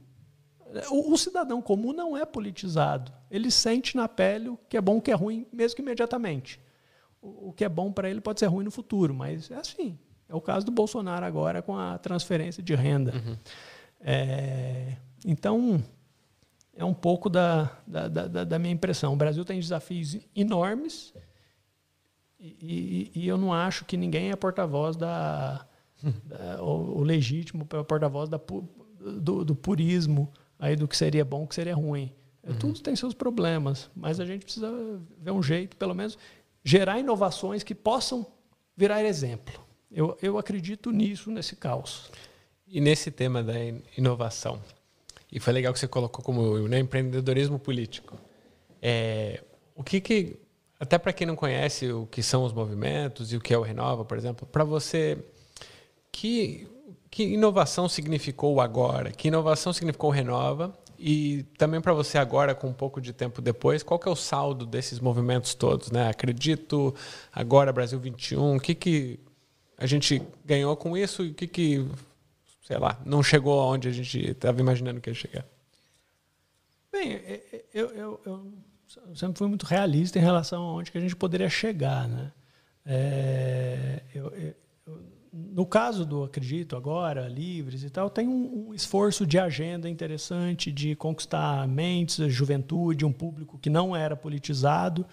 [0.90, 3.12] O, o, cidadão comum não é politizado.
[3.31, 6.61] Ele sente na pele o que é bom o que é ruim, mesmo que imediatamente
[7.26, 9.98] o que é bom para ele pode ser ruim no futuro, mas é assim.
[10.29, 13.12] É o caso do Bolsonaro agora com a transferência de renda.
[13.14, 13.37] Uhum.
[14.00, 15.83] É, então,
[16.74, 19.12] é um pouco da, da, da, da, minha impressão.
[19.12, 21.14] O Brasil tem desafios enormes
[22.38, 25.66] e, e, e eu não acho que ninguém é porta-voz da,
[26.25, 31.55] da o, o, legítimo porta-voz do, do, purismo aí do que seria bom, o que
[31.55, 32.12] seria ruim.
[32.46, 32.59] Uhum.
[32.59, 34.70] Tudo tem seus problemas, mas a gente precisa
[35.18, 36.16] ver um jeito, pelo menos
[36.62, 38.27] gerar inovações que possam
[38.77, 39.64] virar exemplo.
[39.90, 42.11] Eu, eu acredito nisso, nesse caos.
[42.66, 43.55] E nesse tema da
[43.96, 44.61] inovação,
[45.31, 48.18] e foi legal que você colocou como né, empreendedorismo político.
[48.81, 49.42] É,
[49.75, 50.37] o que que
[50.79, 53.62] até para quem não conhece o que são os movimentos e o que é o
[53.62, 55.19] Renova, por exemplo, para você
[56.12, 56.69] que
[57.11, 59.11] que inovação significou agora?
[59.11, 60.77] Que inovação significou o Renova?
[60.99, 64.17] E também para você agora, com um pouco de tempo depois, qual que é o
[64.17, 65.91] saldo desses movimentos todos?
[65.91, 66.09] Né?
[66.09, 66.95] Acredito,
[67.33, 69.21] agora Brasil 21, o que, que
[69.79, 71.87] a gente ganhou com isso e o que, que,
[72.67, 75.47] sei lá, não chegou aonde a gente estava imaginando que ia chegar?
[76.91, 78.53] Bem, é, é, eu, eu, eu,
[79.14, 82.09] sempre fui muito realista em relação a onde que a gente poderia chegar.
[82.09, 82.32] Né?
[82.85, 84.32] É, eu,
[85.32, 90.72] no caso do Acredito agora, Livres e tal, tem um, um, esforço de agenda interessante
[90.72, 95.06] de conquistar mentes, a juventude, um público que não era politizado,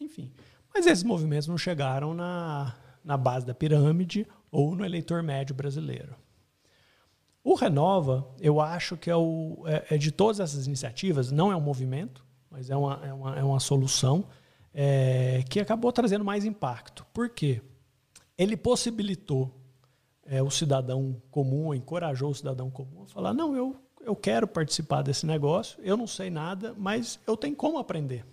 [0.00, 0.30] enfim.
[0.72, 6.14] Mas esses movimentos não chegaram na, na base da pirâmide ou no eleitor médio brasileiro.
[7.42, 11.56] O Renova, eu acho que é, o, é, é de todas essas iniciativas, não é
[11.56, 12.23] um movimento,
[12.54, 14.24] mas é uma, é uma, é uma solução
[14.72, 17.04] é, que acabou trazendo mais impacto.
[17.12, 17.60] Por quê?
[18.38, 19.52] Ele possibilitou
[20.24, 25.02] é, o cidadão comum, encorajou o cidadão comum a falar: não, eu, eu quero participar
[25.02, 28.24] desse negócio, eu não sei nada, mas eu tenho como aprender.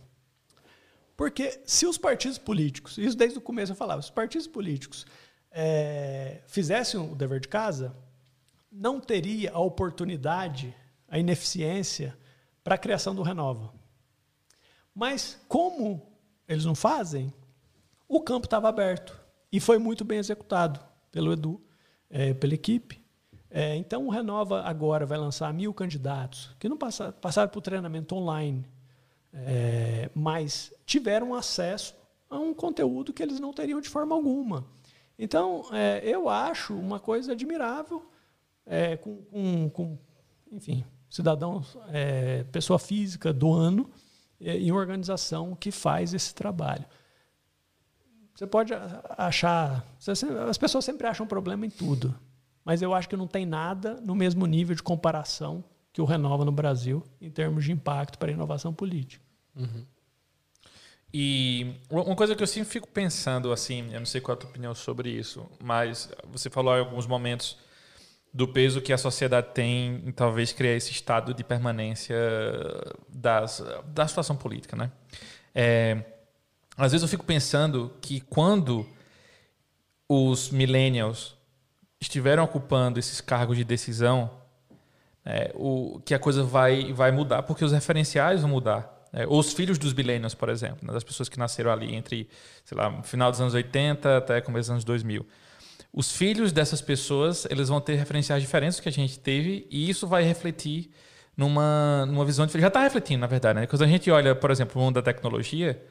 [1.17, 5.03] Porque se os partidos políticos, isso desde o começo eu falava, se os partidos políticos
[5.51, 7.91] é, fizessem o dever de casa,
[8.71, 10.75] não teria a oportunidade,
[11.09, 12.15] a ineficiência
[12.63, 13.80] para a criação do Renova.
[14.93, 16.01] Mas como
[16.47, 17.33] eles não fazem,
[18.07, 19.19] o campo estava aberto
[19.51, 20.79] e foi muito bem executado
[21.11, 21.61] pelo Edu
[22.09, 23.01] é, pela equipe.
[23.49, 28.15] É, então, o Renova agora vai lançar mil candidatos que não passaram, passaram por treinamento
[28.15, 28.65] online,
[29.33, 31.95] é, mas tiveram acesso
[32.29, 34.65] a um conteúdo que eles não teriam de forma alguma.
[35.19, 38.05] Então, é, eu acho uma coisa admirável
[38.65, 39.97] é, com, com, com,
[40.51, 43.89] enfim, cidadão, é, pessoa física do ano
[44.41, 46.85] em organização que faz esse trabalho.
[48.35, 48.73] Você pode
[49.17, 49.85] achar.
[50.49, 52.17] As pessoas sempre acham problema em tudo.
[52.63, 56.45] Mas eu acho que não tem nada no mesmo nível de comparação que o Renova
[56.45, 59.23] no Brasil em termos de impacto para a inovação política.
[59.55, 59.85] Uhum.
[61.13, 64.39] E uma coisa que eu sempre fico pensando, assim, eu não sei qual é a
[64.39, 67.57] tua opinião sobre isso, mas você falou em alguns momentos
[68.33, 72.17] do peso que a sociedade tem em talvez criar esse estado de permanência
[73.09, 74.91] das, da situação política, né?
[75.53, 76.03] É,
[76.77, 78.87] às vezes eu fico pensando que quando
[80.07, 81.37] os millennials
[81.99, 84.31] estiveram ocupando esses cargos de decisão,
[85.23, 89.07] é, o, que a coisa vai, vai mudar, porque os referenciais vão mudar.
[89.13, 92.29] É, os filhos dos millennials, por exemplo, né, das pessoas que nasceram ali entre,
[92.63, 95.25] sei lá, final dos anos 80 até começo dos anos 2000.
[95.93, 99.89] Os filhos dessas pessoas, eles vão ter referenciais diferentes do que a gente teve, e
[99.89, 100.89] isso vai refletir
[101.35, 102.63] numa, numa visão diferente.
[102.63, 103.67] Já está refletindo, na verdade, né?
[103.67, 105.83] Quando a gente olha, por exemplo, o mundo da tecnologia,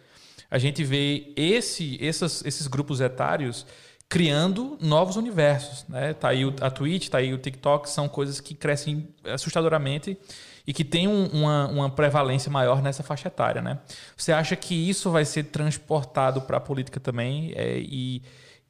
[0.50, 3.66] a gente vê esse, esses, esses grupos etários
[4.08, 5.86] criando novos universos.
[5.88, 6.12] Né?
[6.14, 10.18] Tá aí a Twitch, tá aí o TikTok, são coisas que crescem assustadoramente
[10.66, 13.62] e que tem um, uma, uma prevalência maior nessa faixa etária.
[13.62, 13.78] Né?
[14.16, 17.52] Você acha que isso vai ser transportado para a política também?
[17.54, 18.20] É, e,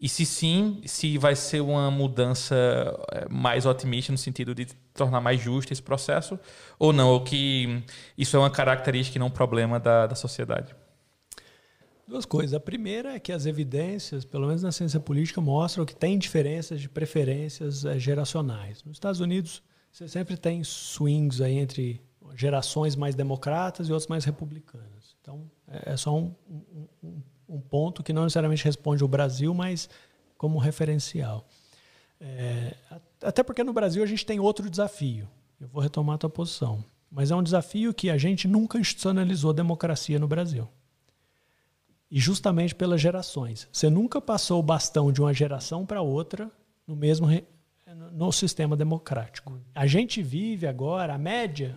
[0.00, 2.54] e se sim, se vai ser uma mudança
[3.12, 6.38] é, mais otimista no sentido de tornar mais justo esse processo,
[6.78, 7.10] ou não?
[7.10, 7.82] Ou que
[8.16, 10.74] isso é uma característica e não um problema da, da sociedade?
[12.08, 12.54] Duas coisas.
[12.54, 16.80] A primeira é que as evidências, pelo menos na ciência política, mostram que tem diferenças
[16.80, 18.82] de preferências é, geracionais.
[18.82, 22.00] Nos Estados Unidos, você sempre tem swings aí entre
[22.34, 25.14] gerações mais democratas e outras mais republicanas.
[25.20, 27.22] Então, é, é só um, um, um
[27.58, 29.88] ponto que não necessariamente responde ao Brasil, mas
[30.36, 31.48] como referencial.
[32.20, 32.76] É,
[33.22, 35.26] até porque no Brasil a gente tem outro desafio.
[35.58, 36.84] Eu vou retomar a tua posição.
[37.10, 40.68] Mas é um desafio que a gente nunca institucionalizou democracia no Brasil.
[42.10, 43.66] E justamente pelas gerações.
[43.72, 46.50] Você nunca passou o bastão de uma geração para outra
[46.86, 47.26] no mesmo
[48.12, 49.60] no sistema democrático.
[49.74, 51.76] A gente vive agora, a média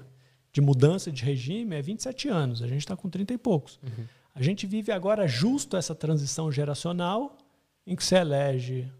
[0.51, 2.61] de mudança de regime é 27 anos.
[2.61, 3.79] A gente está com 30 e poucos.
[3.83, 4.05] Uhum.
[4.35, 7.37] A gente vive agora justo essa transição geracional
[7.85, 8.91] em que se elege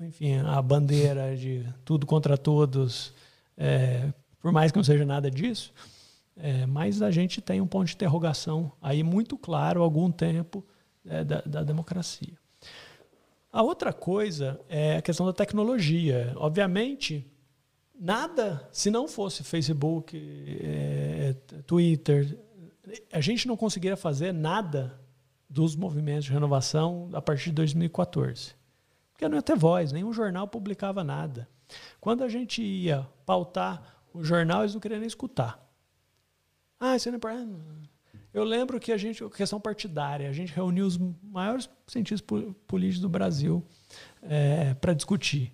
[0.00, 3.14] enfim, a bandeira de tudo contra todos,
[3.56, 5.72] é, por mais que não seja nada disso,
[6.36, 10.64] é, mas a gente tem um ponto de interrogação aí muito claro há algum tempo
[11.06, 12.34] é, da, da, democracia.
[13.52, 16.32] A outra coisa é a questão da tecnologia.
[16.36, 17.24] Obviamente,
[17.98, 20.16] nada, se não fosse Facebook,
[20.60, 22.36] é, Twitter,
[23.12, 25.00] a gente não conseguiria fazer nada
[25.48, 28.54] dos movimentos de renovação a partir de 2014.
[29.12, 31.48] Porque não ia ter voz, nenhum jornal publicava nada.
[32.00, 35.64] Quando a gente ia pautar o jornal, eles não queriam nem escutar.
[36.78, 37.88] Ah, isso não é.
[38.32, 42.20] Eu lembro que a gente, questão partidária, a gente reuniu os maiores cientistas
[42.66, 43.64] políticos do Brasil
[44.20, 45.52] é, para discutir.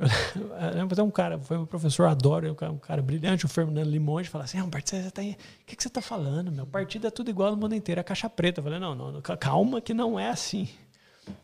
[0.74, 4.44] Lembro até um cara, foi um professor, adoro, um cara brilhante, o Fernando Limões, fala
[4.44, 5.24] assim: ah, você tá o
[5.66, 6.50] que, que você está falando?
[6.50, 8.60] Meu partido é tudo igual no mundo inteiro, é caixa preta.
[8.60, 10.68] Eu falei: não, não, calma, que não é assim.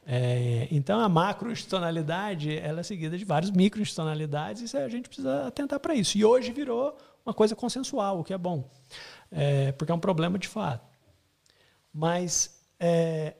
[0.06, 5.78] É, então, a macroinstitucionalidade ela é seguida de várias microinstitucionalidades e a gente precisa atentar
[5.78, 6.16] para isso.
[6.18, 8.68] E hoje virou uma coisa consensual, o que é bom
[9.30, 10.86] é, porque é um problema de fato.
[11.92, 13.34] Mas é,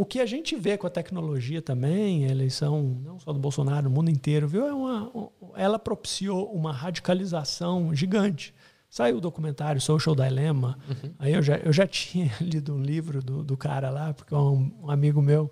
[0.00, 3.82] o que a gente vê com a tecnologia também, a eleição não só do Bolsonaro,
[3.82, 4.66] no mundo inteiro, viu?
[4.66, 5.12] É uma,
[5.54, 8.54] ela propiciou uma radicalização gigante.
[8.88, 10.78] Saiu o documentário Social Dilemma.
[10.88, 11.12] Uhum.
[11.18, 14.72] Aí eu já, eu já tinha lido um livro do, do cara lá, porque um,
[14.84, 15.50] um amigo meu,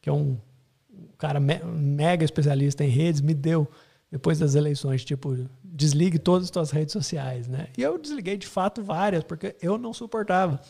[0.00, 0.38] que é um,
[0.88, 3.68] um cara me, mega especialista em redes, me deu
[4.12, 7.66] depois das eleições, tipo, desligue todas as suas redes sociais, né?
[7.76, 10.60] E eu desliguei de fato várias, porque eu não suportava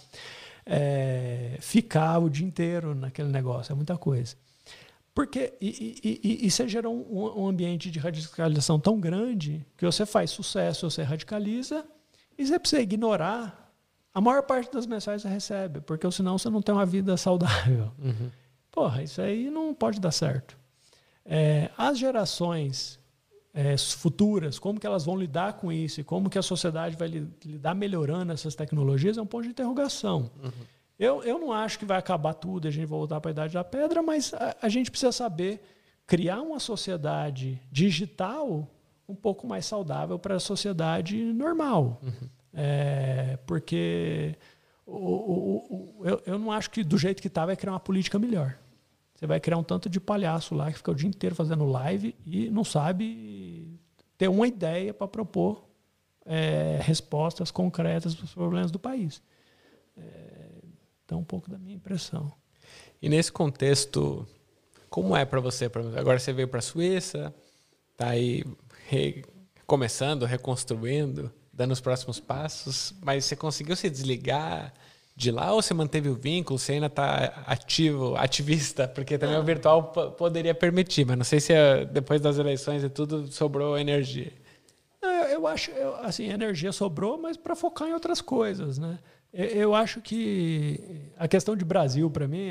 [0.70, 4.36] é, ficar o dia inteiro naquele negócio, é muita coisa.
[5.14, 9.84] Porque e, e, e, e você gerou um, um, ambiente de radicalização tão grande que
[9.84, 11.84] você faz sucesso, você radicaliza,
[12.36, 13.72] e você precisa ignorar
[14.14, 17.16] a maior parte das mensagens que você recebe, porque senão você não tem uma vida
[17.16, 17.90] saudável.
[17.98, 18.30] Uhum.
[18.70, 20.56] Porra, isso aí não pode dar certo.
[21.24, 22.97] É, as gerações
[23.52, 27.08] é, futuras, como que elas vão lidar com isso e como que a sociedade vai
[27.08, 30.30] lidar melhorando essas tecnologias é um ponto de interrogação.
[30.42, 30.50] Uhum.
[30.98, 33.54] Eu, eu não acho que vai acabar tudo e a gente voltar para a idade
[33.54, 35.62] da pedra, mas a, a, gente precisa saber
[36.06, 38.68] criar uma sociedade digital
[39.08, 42.00] um pouco mais saudável para a sociedade normal.
[42.02, 42.28] Uhum.
[42.52, 44.34] É, porque
[44.84, 47.80] o, o, o, eu, eu não acho que do jeito que está vai criar uma
[47.80, 48.58] política melhor.
[49.18, 52.14] Você vai criar um tanto de palhaço lá que fica o dia inteiro fazendo live
[52.24, 53.76] e não sabe
[54.16, 55.68] ter uma ideia para propor
[56.24, 59.20] é, respostas concretas para os problemas do país.
[59.96, 60.62] É,
[61.04, 62.32] então, um pouco da minha impressão.
[63.02, 64.24] E nesse contexto,
[64.88, 65.64] como é para você?
[65.96, 67.34] Agora você veio para a Suíça,
[67.90, 68.44] está aí
[68.86, 69.24] re,
[69.66, 74.72] começando, reconstruindo, dando os próximos passos, mas você conseguiu se desligar?
[75.18, 76.56] De lá ou você manteve o vínculo?
[76.56, 78.86] Você ainda está ativo, ativista?
[78.86, 79.82] Porque também o virtual
[80.16, 84.32] poderia permitir, mas não sei se é, depois das eleições e tudo sobrou energia.
[85.32, 89.00] Eu acho, eu, assim, energia sobrou, mas para focar em outras coisas, né?
[89.32, 90.80] Eu acho que
[91.18, 92.50] a questão de Brasil, para mim,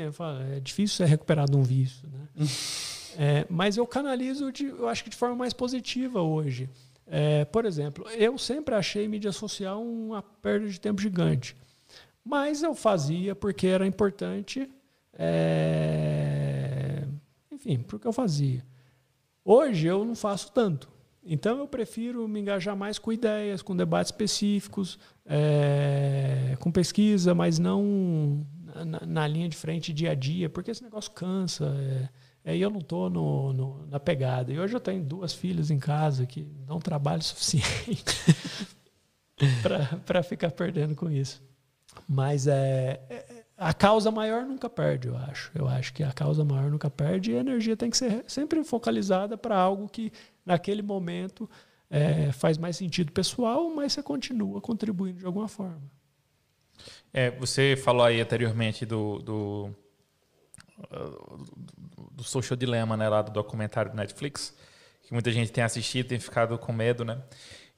[0.54, 2.28] é difícil ser recuperado um vício, né?
[3.18, 6.68] é, mas eu canalizo, de, eu acho que de forma mais positiva hoje.
[7.06, 11.56] É, por exemplo, eu sempre achei mídia social uma perda de tempo gigante.
[12.28, 14.70] Mas eu fazia porque era importante,
[15.14, 17.02] é...
[17.50, 18.62] enfim, porque eu fazia.
[19.42, 20.90] Hoje eu não faço tanto.
[21.24, 26.54] Então eu prefiro me engajar mais com ideias, com debates específicos, é...
[26.60, 28.46] com pesquisa, mas não
[28.84, 31.74] na, na, linha de frente dia a dia, porque esse negócio cansa.
[32.44, 32.50] É...
[32.50, 33.08] Aí eu não estou
[33.88, 34.52] na pegada.
[34.52, 38.04] E hoje eu tenho duas filhas em casa que dão trabalho suficiente
[40.04, 41.47] para ficar perdendo com isso.
[42.08, 45.50] Mas é, é, a causa maior nunca perde, eu acho.
[45.54, 48.62] Eu acho que a causa maior nunca perde e a energia tem que ser sempre
[48.62, 50.12] focalizada para algo que,
[50.44, 51.48] naquele momento,
[51.90, 55.82] é, faz mais sentido pessoal, mas você continua contribuindo de alguma forma.
[57.12, 59.74] É, você falou aí anteriormente do, do,
[62.12, 64.54] do Social Dilemma, né, lá do documentário do Netflix,
[65.02, 67.20] que muita gente tem assistido, tem ficado com medo, né?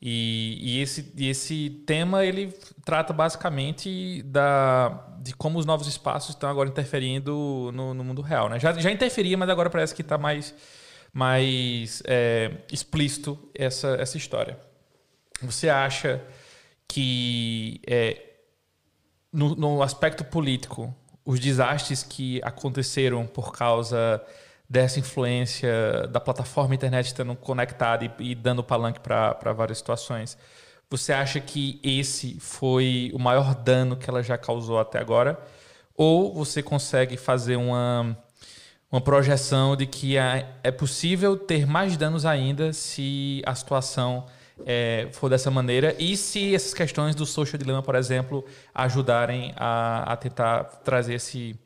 [0.02, 2.52] E, e, esse, e esse tema ele
[2.84, 4.88] trata basicamente da,
[5.20, 8.48] de como os novos espaços estão agora interferindo no, no mundo real.
[8.48, 8.58] Né?
[8.58, 10.54] Já, já interferia, mas agora parece que está mais,
[11.12, 14.58] mais é, explícito essa, essa história.
[15.42, 16.22] Você acha
[16.88, 18.22] que é,
[19.30, 24.20] no, no aspecto político, os desastres que aconteceram por causa
[24.70, 30.38] dessa influência da plataforma internet estando conectada e, e dando palanque para várias situações.
[30.88, 35.36] Você acha que esse foi o maior dano que ela já causou até agora?
[35.96, 38.16] Ou você consegue fazer uma,
[38.92, 44.26] uma projeção de que é possível ter mais danos ainda se a situação
[44.64, 50.12] é, for dessa maneira e se essas questões do social dilemma, por exemplo, ajudarem a,
[50.12, 51.58] a tentar trazer esse,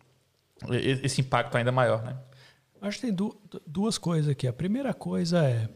[1.02, 2.16] esse impacto ainda maior, né?
[2.86, 3.34] Acho que tem du
[3.66, 4.46] duas coisas aqui.
[4.46, 5.68] A primeira coisa é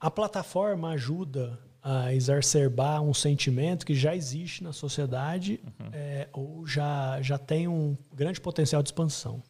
[0.00, 5.90] a plataforma ajuda a exacerbar um sentimento que já existe na sociedade uhum.
[5.92, 9.40] é, ou já, já tem um grande potencial de expansão.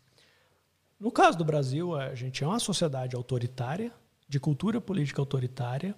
[1.00, 3.90] No caso do Brasil, a gente é uma sociedade autoritária,
[4.28, 5.94] de cultura política autoritária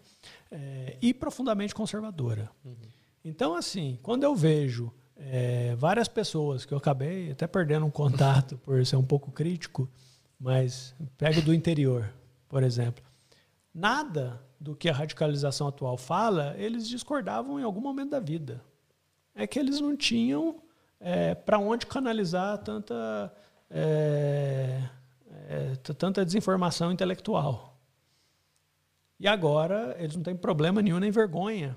[0.53, 2.49] é, e profundamente conservadora.
[2.65, 2.77] Uhum.
[3.25, 8.57] Então, assim, quando eu vejo é, várias pessoas que eu acabei até perdendo um contato
[8.65, 9.91] por ser um pouco crítico,
[10.39, 12.13] mas pego do interior,
[12.49, 13.05] por exemplo.
[13.75, 18.63] Nada do que a radicalização atual fala, eles discordavam em algum momento da vida.
[19.35, 20.61] É que eles não tinham
[21.01, 23.33] é, para onde canalizar tanta,
[23.71, 24.83] é,
[25.49, 27.79] é, tanta desinformação intelectual.
[29.21, 31.77] E agora eles não têm problema nenhum nem vergonha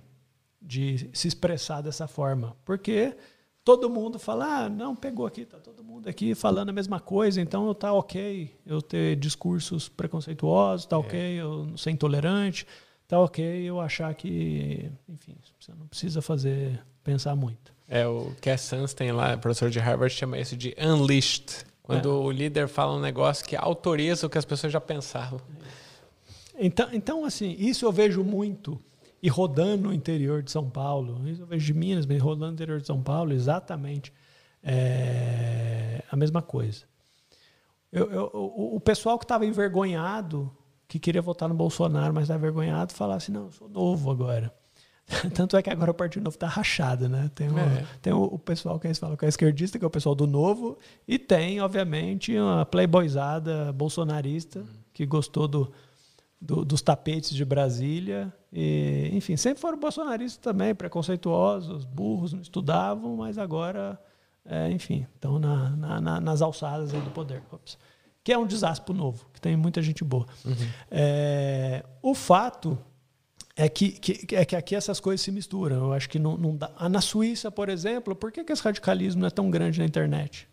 [0.62, 3.18] de se expressar dessa forma, porque
[3.64, 7.39] todo mundo fala, ah, não, pegou aqui, tá todo mundo aqui falando a mesma coisa,
[7.39, 10.99] então tá ok eu ter discursos preconceituosos, tá é.
[10.99, 12.66] ok eu ser intolerante,
[13.07, 17.72] tá ok eu achar que, enfim, você não precisa fazer, pensar muito.
[17.88, 22.14] É, o Cass Sunstein lá, professor de Harvard, chama isso de unleashed, quando é.
[22.14, 25.41] o líder fala um negócio que autoriza o que as pessoas já pensavam.
[26.57, 28.82] Então, então, assim, isso eu vejo muito
[29.22, 31.28] e rodando no interior de São Paulo.
[31.28, 34.11] Isso eu vejo de Minas, mas rodando no interior de São Paulo, exatamente
[34.63, 36.86] é, a mesma coisa.
[37.91, 40.51] Eu, eu, o, o, pessoal que estava envergonhado,
[40.88, 44.53] que queria votar no Bolsonaro, mas estava envergonhado, falava assim: não, eu sou novo agora.
[45.36, 47.30] Tanto é que agora o Partido Novo está rachado, né?
[47.36, 47.86] Tem, o, é.
[48.01, 50.26] tem o, o, pessoal que eles falam que é esquerdista, que é o pessoal do
[50.26, 54.67] Novo, e tem, obviamente, uma playboyzada bolsonarista hum.
[54.93, 55.72] que gostou do,
[56.41, 58.33] do, dos tapetes de Brasília.
[58.51, 64.01] E, enfim, sempre foram bolsonaristas também, preconceituosos, burros, não estudavam, mas agora,
[64.43, 67.43] é, enfim, estão na, na, na, nas alçadas do poder.
[67.51, 67.77] Ops.
[68.23, 70.25] Que é um desastre novo, que tem muita gente boa.
[70.43, 70.53] Uhum.
[70.89, 72.77] É, o fato
[73.55, 75.77] é que, que, é que aqui essas coisas se misturam.
[75.77, 76.71] Eu acho que não, não dá.
[76.75, 79.85] Ah, na Suíça, por exemplo, por que, que esse radicalismo não é tão grande na
[79.85, 80.47] internet?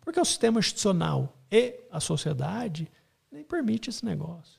[0.00, 2.90] Porque o sistema institucional e a sociedade
[3.30, 4.57] nem permite esse negócio.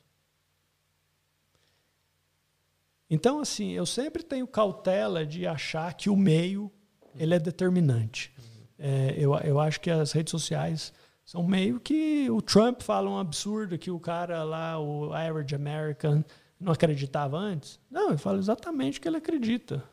[3.10, 6.72] Então, assim, eu sempre tenho cautela de achar que o meio
[7.16, 8.32] ele é determinante.
[8.78, 10.94] É, eu, eu acho que as redes sociais
[11.26, 16.24] são meio que o Trump fala um absurdo que o cara lá, o average American,
[16.60, 17.80] não acreditava antes.
[17.90, 19.84] Não, eu falo exatamente o que ele acredita,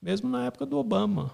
[0.00, 1.32] mesmo na época do Obama.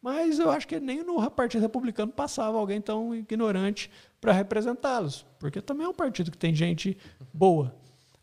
[0.00, 3.90] Mas eu acho que nem no Partido Republicano passava alguém tão ignorante
[4.20, 6.96] para representá-los, porque também é um partido que tem gente
[7.32, 7.74] boa.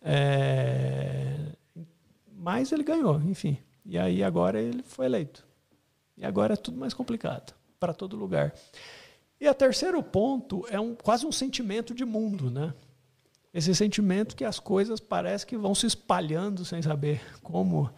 [0.01, 1.38] É,
[2.44, 3.58] mas ele ganhou, enfim.
[3.86, 5.46] E aí agora ele foi eleito.
[6.18, 8.54] E agora é tudo mais complicado para todo lugar.
[9.39, 12.74] E o terceiro ponto é um, quase um sentimento de mundo, né?
[13.54, 17.89] Esse sentimento que as coisas parecem que vão se espalhando sem saber como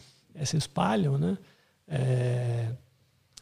[0.44, 1.40] se espalham, né?
[1.88, 2.72] É,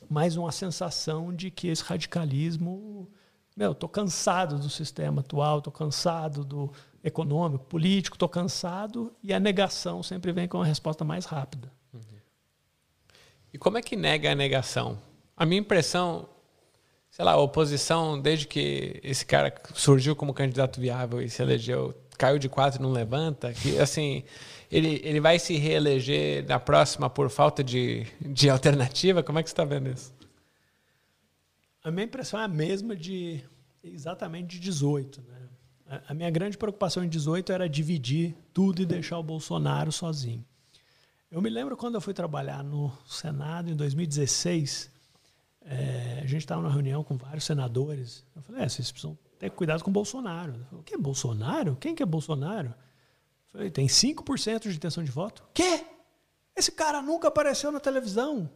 [0.10, 3.10] mais uma sensação de que esse radicalismo,
[3.56, 6.72] meu, tô cansado do sistema atual, tô cansado do,
[7.04, 11.70] econômico, político, estou cansado, e a negação sempre vem com a resposta mais rápida.
[11.94, 12.02] Uhum.
[13.54, 14.98] E como é que nega a negação?
[15.36, 16.30] A minha impressão,
[17.12, 21.94] sei lá, a oposição, desde que esse cara surgiu como candidato viável e se elegeu,
[22.18, 24.24] caiu de quatro e não levanta, que assim,
[24.72, 29.22] ele, ele vai se reeleger na próxima por falta de, de alternativa?
[29.22, 30.14] Como é que você está vendo isso?
[31.84, 33.44] A minha impressão é a mesma de
[33.84, 35.50] exatamente de 18, né?
[36.08, 40.44] A minha grande preocupação em 18 era dividir tudo e deixar o Bolsonaro sozinho.
[41.30, 44.90] Eu me lembro quando eu fui trabalhar no Senado em 2016,
[45.66, 48.26] é, a gente estava numa reunião com vários senadores.
[48.36, 50.54] Eu falei, é, vocês precisam ter cuidado com o Bolsonaro.
[50.54, 51.76] Falei, o que é Bolsonaro?
[51.76, 52.70] Quem que é Bolsonaro?
[52.70, 55.44] Eu falei, tem 5% de intenção de voto.
[55.54, 55.86] Quê?
[56.56, 58.50] Esse cara nunca apareceu na televisão.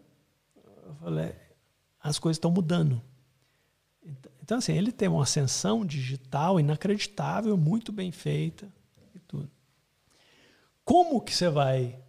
[0.56, 1.36] Eu falei,
[2.00, 3.02] as coisas estão mudando.
[4.42, 8.68] Então, assim, ele tem uma ascensão digital inacreditável, muito bem feita
[9.14, 9.50] e tudo.
[10.86, 12.00] Como que você vai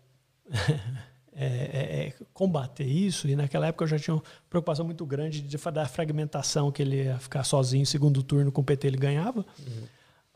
[1.34, 3.26] é, é, é, combater isso?
[3.26, 7.05] E naquela época eu já tinha uma preocupação muito grande de, da fragmentação, que ele
[7.05, 9.44] ia ficar sozinho, segundo turno com o PT ele ganhava.
[9.59, 9.88] Uhum.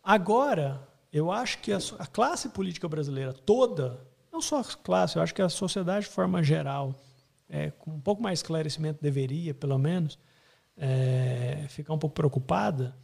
[0.03, 0.83] Agora,
[1.13, 4.01] eu acho que a, a, classe política brasileira toda,
[4.33, 6.95] não só a classe, eu acho que a sociedade de forma geral,
[7.49, 10.19] é, com um pouco mais esclarecimento deveria, pelo menos,
[10.77, 12.95] é, ficar um pouco preocupada,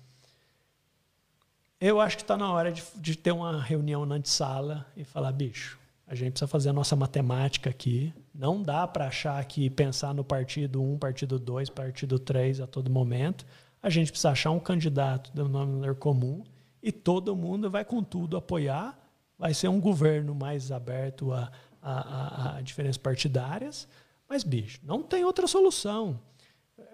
[1.80, 5.30] eu acho que está na hora de, de, ter uma reunião na sala e falar,
[5.30, 8.12] bicho, a gente precisa fazer a nossa matemática aqui.
[8.34, 12.90] Não dá para achar que pensar no partido 1, partido 2, partido 3 a todo
[12.90, 13.46] momento.
[13.80, 16.42] A gente precisa achar um candidato denominador comum
[16.82, 18.98] e todo mundo vai, com tudo, apoiar.
[19.38, 23.86] Vai ser um governo mais aberto a, a, a, a diferenças partidárias.
[24.28, 26.18] Mas, bicho, não tem outra solução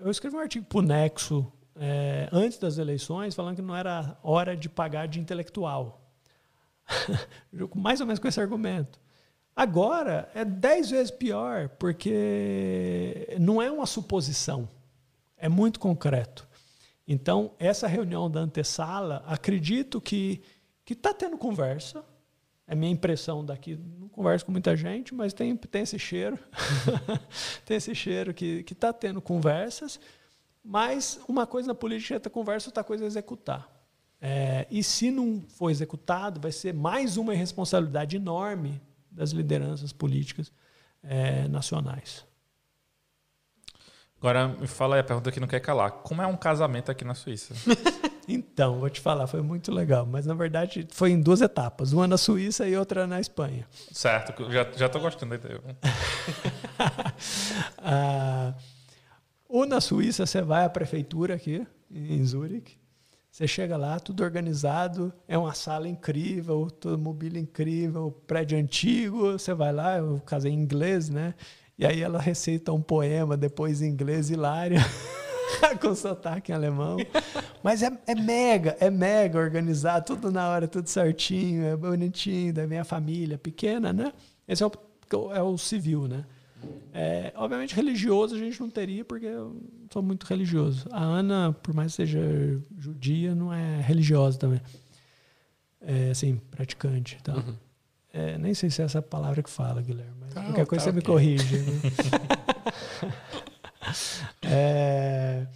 [0.01, 4.19] eu escrevi um artigo para o Nexo é, antes das eleições, falando que não era
[4.23, 6.01] hora de pagar de intelectual.
[7.75, 9.01] Mais ou menos com esse argumento.
[9.57, 14.69] Agora é dez vezes pior, porque não é uma suposição,
[15.37, 16.47] é muito concreto.
[17.07, 20.43] Então, essa reunião da antessala, acredito que
[20.89, 22.05] está tendo conversa,
[22.67, 26.39] é minha impressão daqui, não converso com muita gente, mas tem, tem esse cheiro,
[27.65, 30.01] tem esse cheiro que está tendo conversas,
[30.65, 33.69] mas uma coisa na política é ter conversa, outra coisa é executar.
[34.21, 40.51] É, e se não for executado, vai ser mais uma responsabilidade enorme das lideranças políticas
[41.03, 42.25] é, nacionais.
[44.17, 45.91] Agora me fala aí a pergunta que não quer calar.
[45.91, 47.55] Como é um casamento aqui na Suíça?
[48.29, 50.07] então, vou te falar, foi muito legal.
[50.07, 53.67] Mas na verdade foi em duas etapas: uma na Suíça e outra na Espanha.
[53.93, 55.61] Certo, já, já tô gostando da ideia.
[57.79, 58.55] ah,
[59.49, 62.85] ou na Suíça você vai à prefeitura aqui, em Zurique.
[63.35, 69.33] Você chega lá, tudo organizado, é uma sala incrível, todo mobília incrível, prédio antigo.
[69.33, 71.35] Você vai lá, eu casei em inglês, né?
[71.77, 74.79] E aí ela receita um poema, depois em inglês hilário,
[75.81, 76.97] com sotaque em alemão.
[77.63, 82.67] Mas é, é, mega, é mega organizado, tudo na hora, tudo certinho, é bonitinho, da
[82.67, 84.13] minha família pequena, né?
[84.47, 84.73] Esse é o,
[85.33, 86.25] é o civil, né?
[86.93, 89.61] É, obviamente, religioso a gente não teria, porque eu
[89.93, 90.87] sou muito religioso.
[90.91, 92.21] A Ana, por mais que seja
[92.79, 94.61] judia, não é religiosa também.
[95.81, 97.19] É, assim, praticante.
[97.23, 97.35] Tá?
[97.35, 97.55] Uhum.
[98.13, 100.93] É, nem sei se é essa palavra que fala, Guilherme, mas tá, qualquer coisa tá,
[100.93, 101.01] você okay.
[101.01, 101.59] me corrige.
[101.59, 101.81] Né?
[104.43, 105.47] é,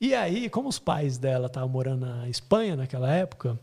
[0.00, 3.58] e aí, como os pais dela estavam morando na Espanha naquela época,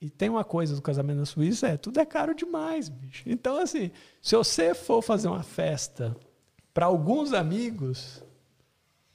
[0.00, 3.22] e tem uma coisa do casamento na Suíça, é tudo é caro demais, bicho.
[3.24, 3.90] Então, assim,
[4.20, 6.16] se você for fazer uma festa
[6.74, 8.20] para alguns amigos,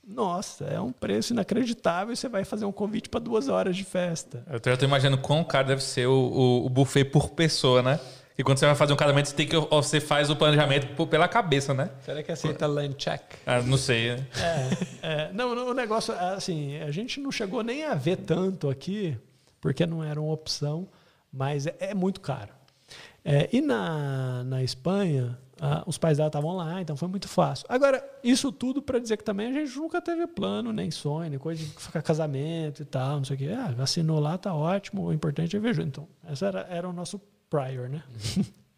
[0.07, 3.83] nossa, é um preço inacreditável e você vai fazer um convite para duas horas de
[3.83, 4.45] festa.
[4.47, 7.99] Eu já estou imaginando quão caro deve ser o, o, o, buffet por pessoa, né?
[8.38, 11.27] E quando você vai fazer um casamento, você, tem que, você faz o planejamento pela
[11.27, 11.89] cabeça, né?
[12.01, 13.21] Será que aceita land check?
[13.43, 14.15] Ah, não sei.
[14.15, 14.27] Né?
[15.01, 19.17] É, é, não, o negócio, assim, a gente não chegou nem a ver tanto aqui,
[19.59, 20.88] porque não era uma opção,
[21.33, 22.53] mas é, é muito caro.
[23.25, 27.65] É, e na, na Espanha, ah, os pais dela estavam lá, então foi muito fácil.
[27.67, 31.39] Agora, isso tudo para dizer que também a gente nunca teve plano, nem sonho, nem
[31.39, 33.49] coisa de ficar casamento e tal, não sei o quê.
[33.49, 35.88] Ah, assinou lá, tá ótimo, o importante é ver junto.
[35.88, 37.19] Então, esse era, era o nosso
[37.50, 38.04] prior, né?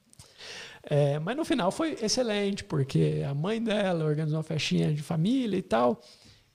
[0.83, 5.57] é, mas no final foi excelente, porque a mãe dela organizou uma festinha de família
[5.57, 6.01] e tal.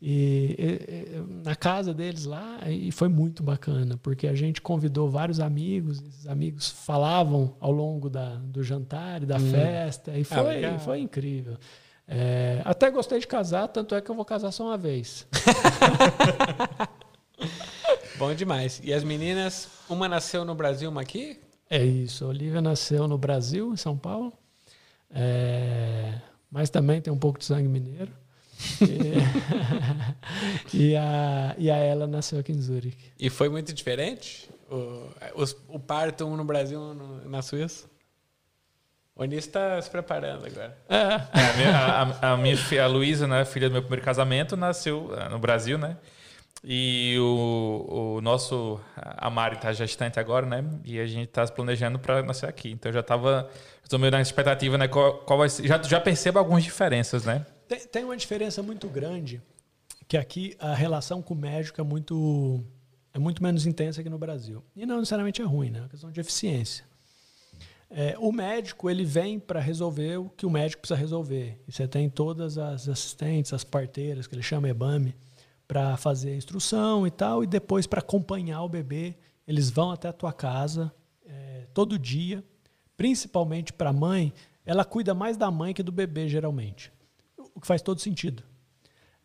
[0.07, 5.41] E, e, na casa deles lá, e foi muito bacana, porque a gente convidou vários
[5.41, 9.51] amigos, esses amigos falavam ao longo da, do jantar e da hum.
[9.51, 11.57] festa, e ah, foi, ah, foi incrível.
[12.07, 15.27] É, até gostei de casar, tanto é que eu vou casar só uma vez.
[18.19, 18.83] Bom demais.
[18.85, 21.41] E as meninas, uma nasceu no Brasil, uma aqui?
[21.69, 22.25] É isso.
[22.25, 24.33] A Olivia nasceu no Brasil, em São Paulo.
[25.11, 26.15] É,
[26.51, 28.13] mas também tem um pouco de sangue mineiro.
[28.81, 33.13] E, e, a, e a ela nasceu aqui em Zurique.
[33.19, 34.49] E foi muito diferente?
[34.71, 37.87] O, os, o parto um no Brasil um no, na Suíça?
[39.17, 40.77] O Onis está se preparando agora.
[40.89, 40.97] É.
[40.97, 44.57] é a, minha, a, a minha filha, a Luísa, né, filha do meu primeiro casamento,
[44.57, 45.97] nasceu é, no Brasil, né?
[46.67, 50.65] E o, o nosso, a Mari está gestante agora, né?
[50.83, 52.71] E a gente se planejando para nascer aqui.
[52.71, 53.51] Então já estava,
[53.83, 54.89] estou meio na expectativa, né?
[54.89, 57.45] Qual, qual vai ser, já, já percebo algumas diferenças, né?
[57.69, 59.43] Tem, tem uma diferença muito grande,
[60.09, 62.65] que aqui a relação com o médico é muito,
[63.13, 64.65] é muito menos intensa que no Brasil.
[64.75, 65.81] E não necessariamente é ruim, né?
[65.81, 66.87] É uma questão de eficiência.
[67.91, 71.61] É, o médico ele vem para resolver o que o médico precisa resolver.
[71.69, 75.15] E você tem todas as assistentes, as parteiras, que ele chama EBAME,
[75.67, 79.17] para fazer a instrução e tal, e depois para acompanhar o bebê.
[79.47, 80.93] Eles vão até a tua casa
[81.27, 82.45] é, todo dia,
[82.97, 84.33] principalmente para a mãe.
[84.65, 86.93] Ela cuida mais da mãe que do bebê, geralmente,
[87.55, 88.43] o que faz todo sentido.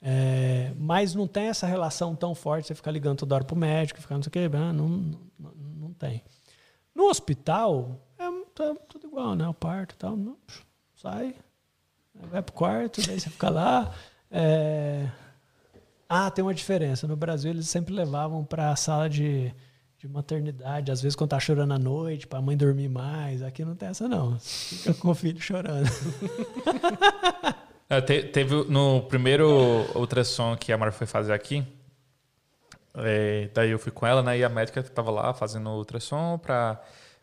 [0.01, 3.57] É, mas não tem essa relação tão forte, você ficar ligando toda hora para o
[3.57, 6.23] médico, ficar não sei o que, não, não, não tem.
[6.95, 9.47] No hospital, é tá tudo igual, né?
[9.47, 10.37] O parto e tal, não,
[10.95, 11.35] sai,
[12.13, 13.93] vai pro quarto, daí você fica lá.
[14.31, 15.09] É,
[16.09, 17.07] ah, tem uma diferença.
[17.07, 19.53] No Brasil, eles sempre levavam para a sala de,
[19.97, 23.43] de maternidade, às vezes quando tá chorando à noite, para a mãe dormir mais.
[23.43, 24.39] Aqui não tem essa, não.
[24.39, 25.87] Fica com o filho chorando.
[27.91, 29.47] É, te, teve no primeiro
[29.95, 31.65] ultrassom que a Mara foi fazer aqui.
[32.93, 34.37] É, daí eu fui com ela, né?
[34.37, 36.79] E a médica estava lá fazendo ultrassom para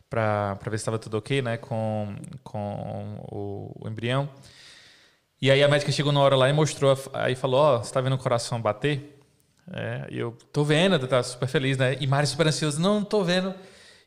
[0.09, 1.57] para ver se estava tudo ok, né?
[1.57, 4.29] Com, com o, o embrião.
[5.41, 7.93] E aí a médica chegou na hora lá e mostrou, aí falou, ó, oh, você
[7.93, 9.19] tá vendo o coração bater?
[9.71, 11.95] É, e eu, tô vendo, tá super feliz, né?
[11.99, 13.53] E Mari super ansioso, não, não tô vendo.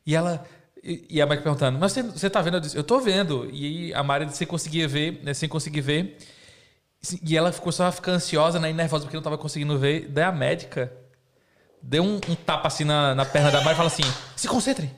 [0.05, 0.43] E ela,
[0.83, 2.57] E, a Mike perguntando, mas você, você tá vendo?
[2.57, 3.47] Eu disse, eu tô vendo.
[3.51, 6.17] E a Mari disse, você conseguia ver, né, sem conseguir ver.
[7.23, 10.07] E ela ficou só ficar ansiosa, né, e nervosa porque não tava conseguindo ver.
[10.09, 10.91] Daí a médica
[11.81, 14.03] deu um, um tapa assim na, na perna da Mari e falou assim:
[14.35, 14.91] se concentre,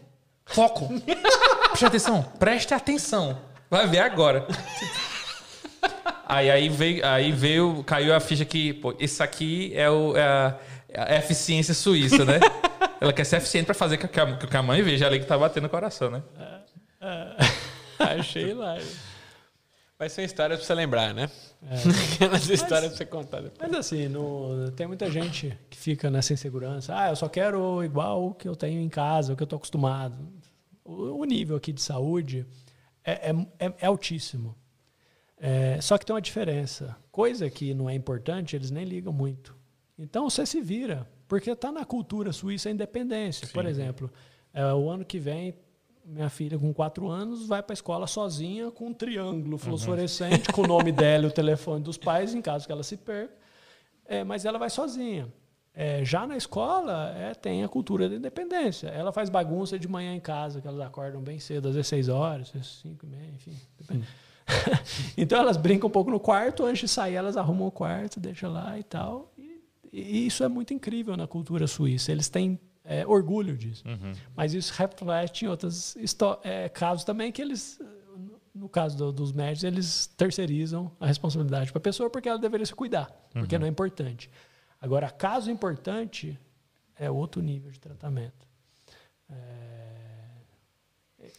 [0.45, 0.87] foco,
[1.69, 3.37] preste atenção, preste atenção.
[3.69, 4.47] Vai ver agora.
[6.25, 10.23] Aí, aí, veio, aí veio, caiu a ficha que, pô, isso aqui é, o, é
[10.23, 10.59] a,
[10.89, 12.39] é a eficiência suíça, né?
[13.01, 15.25] Ela quer ser eficiente pra fazer com que a, que a mãe veja ali que
[15.25, 16.23] tá batendo o coração, né?
[17.99, 18.77] Achei lá.
[19.99, 21.29] Vai ser uma história pra você lembrar, né?
[21.61, 21.75] É.
[22.15, 23.59] Aquelas histórias pra você contar depois.
[23.59, 26.93] Mas assim, no, tem muita gente que fica nessa insegurança.
[26.97, 29.55] Ah, eu só quero igual o que eu tenho em casa, o que eu tô
[29.55, 30.17] acostumado.
[30.83, 32.45] O, o nível aqui de saúde
[33.03, 34.55] é, é, é, é altíssimo.
[35.45, 36.95] É, só que tem uma diferença.
[37.11, 39.53] Coisa que não é importante, eles nem ligam muito.
[39.99, 43.45] Então você se vira, porque está na cultura suíça a independência.
[43.45, 43.51] Sim.
[43.51, 44.09] Por exemplo,
[44.53, 45.53] é, o ano que vem,
[46.05, 50.55] minha filha com quatro anos vai para a escola sozinha com um triângulo fluorescente uhum.
[50.55, 53.35] com o nome dela e o telefone dos pais, em caso que ela se perca.
[54.05, 55.27] É, mas ela vai sozinha.
[55.73, 58.87] É, já na escola é, tem a cultura da independência.
[58.87, 62.53] Ela faz bagunça de manhã em casa, que elas acordam bem cedo, às 16 horas,
[62.81, 63.57] 5 e meia, enfim.
[63.77, 64.03] Depende.
[64.03, 64.32] Hum.
[65.17, 68.51] então elas brincam um pouco no quarto, antes de sair elas arrumam o quarto, deixam
[68.51, 69.31] lá e tal.
[69.37, 72.11] E, e isso é muito incrível na cultura suíça.
[72.11, 73.83] Eles têm é, orgulho disso.
[73.87, 74.13] Uhum.
[74.35, 75.95] Mas isso reflete em outros
[76.43, 77.79] é, casos também que eles,
[78.53, 82.65] no caso do, dos médicos, eles terceirizam a responsabilidade para a pessoa porque ela deveria
[82.65, 83.61] se cuidar, porque uhum.
[83.61, 84.29] não é importante.
[84.81, 86.37] Agora, caso importante,
[86.97, 88.47] é outro nível de tratamento.
[89.29, 89.92] É,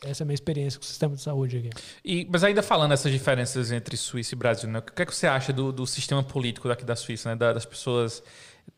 [0.05, 1.71] essa é a minha experiência com o sistema de saúde aqui.
[2.05, 4.79] E, mas ainda falando essas diferenças entre Suíça e Brasil, né?
[4.79, 7.37] o que é que você acha do, do sistema político daqui da Suíça, né?
[7.37, 8.23] das pessoas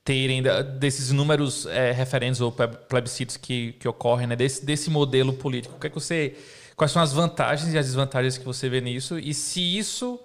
[0.05, 0.43] terem
[0.79, 4.37] desses números é, referentes ou plebiscitos que, que ocorrem, né?
[4.37, 5.77] desse, desse modelo político?
[5.77, 6.37] O que é que você,
[6.77, 9.19] quais são as vantagens e as desvantagens que você vê nisso?
[9.19, 10.21] E se isso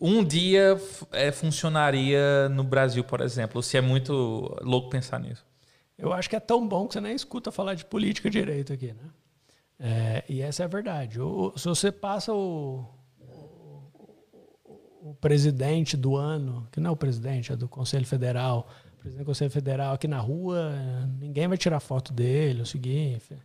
[0.00, 0.80] um dia
[1.12, 3.56] é, funcionaria no Brasil, por exemplo?
[3.56, 4.12] Ou se é muito
[4.62, 5.44] louco pensar nisso?
[5.98, 8.88] Eu acho que é tão bom que você nem escuta falar de política direito aqui,
[8.88, 9.10] né?
[9.78, 11.20] É, e essa é a verdade.
[11.20, 12.86] O, se você passa o,
[13.20, 18.96] o, o, presidente do ano, que não é o presidente, é do Conselho Federal, o
[18.96, 20.72] presidente do Conselho Federal aqui na rua,
[21.18, 23.36] ninguém vai tirar foto dele, o seguinte.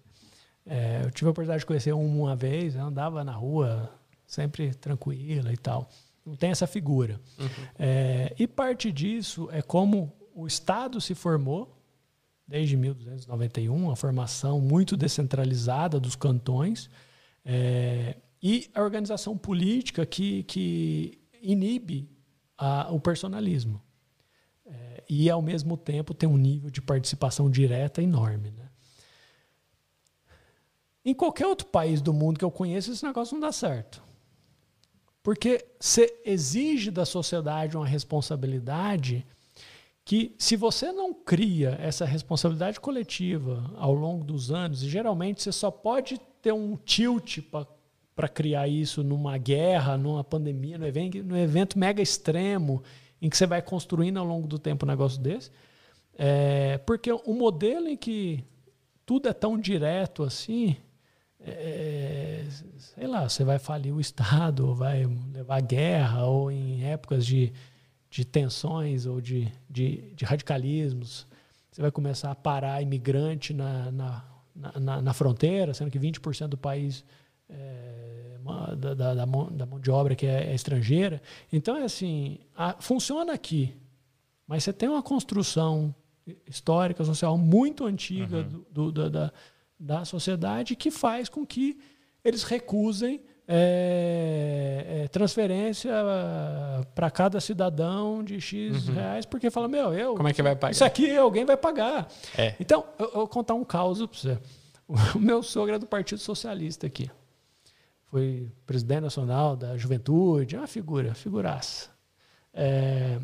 [0.66, 3.92] É, eu tive a oportunidade de conhecer um uma vez, andava na rua
[4.26, 5.90] sempre tranquila e tal.
[6.26, 7.20] Não tem essa figura.
[7.38, 7.48] Uhum.
[7.78, 11.81] É, e parte disso é como o Estado se formou
[12.52, 16.89] desde 1291, a formação muito descentralizada dos cantões
[17.45, 22.10] é, e a organização política que, que inibe
[22.58, 23.82] a, o personalismo.
[24.66, 28.52] É, e, ao mesmo tempo, tem um nível de participação direta enorme.
[28.52, 28.70] Né?
[31.06, 34.04] Em qualquer outro país do mundo que eu conheço, esse negócio não dá certo.
[35.24, 39.26] Porque você exige da sociedade uma responsabilidade
[40.04, 45.52] que se você não cria essa responsabilidade coletiva ao longo dos anos, e geralmente você
[45.52, 47.39] só pode ter um tilt
[48.16, 52.84] para criar isso numa guerra, numa pandemia, num evento, num evento mega extremo,
[53.22, 55.52] em que você vai construindo ao longo do tempo um negócio desse,
[56.18, 58.43] é, porque o modelo em que
[59.06, 60.76] tudo é tão direto assim,
[61.39, 62.43] é,
[62.78, 67.54] sei lá, você vai falir o Estado, ou vai levar guerra, ou em épocas de
[68.12, 71.26] de tensões ou de, de, de radicalismos.
[71.72, 74.24] Você vai começar a parar imigrante na, na,
[74.76, 77.05] na, na fronteira, sendo que 20% do país
[77.49, 78.38] é,
[78.78, 81.22] da, da, da, mão, da, mão, de obra que é, é estrangeira.
[81.53, 83.74] Então, é assim, a, funciona aqui,
[84.45, 85.95] mas você tem uma construção
[86.45, 88.66] histórica, social muito antiga uhum.
[88.70, 89.32] do, do, da,
[89.80, 91.80] da sociedade que faz com que
[92.26, 95.92] eles recusem é, é, transferência
[96.96, 98.96] para cada cidadão de X uhum.
[98.96, 100.16] reais, porque fala, meu, eu.
[100.16, 100.72] Como é que vai pagar?
[100.72, 102.08] Isso aqui alguém vai pagar.
[102.38, 102.56] É.
[102.60, 104.38] Então, eu, eu vou contar um caos para você.
[105.16, 107.10] O meu sogro é do Partido Socialista aqui.
[108.08, 111.89] Foi presidente nacional da juventude, é uma figura, figuraça.
[112.54, 113.18] É...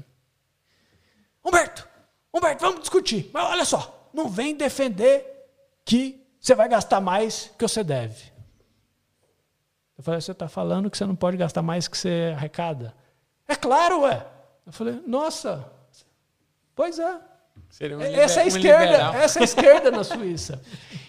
[1.43, 1.85] Humberto,
[2.33, 3.29] Humberto, vamos discutir.
[3.33, 5.25] Mas olha só, não vem defender
[5.83, 8.31] que você vai gastar mais que você deve.
[9.97, 12.93] Eu falei, você está falando que você não pode gastar mais que você arrecada?
[13.47, 14.25] É claro, ué.
[14.65, 15.65] Eu falei, nossa,
[16.75, 17.19] pois é.
[17.81, 20.61] Um essa é a esquerda, um essa é a esquerda na Suíça.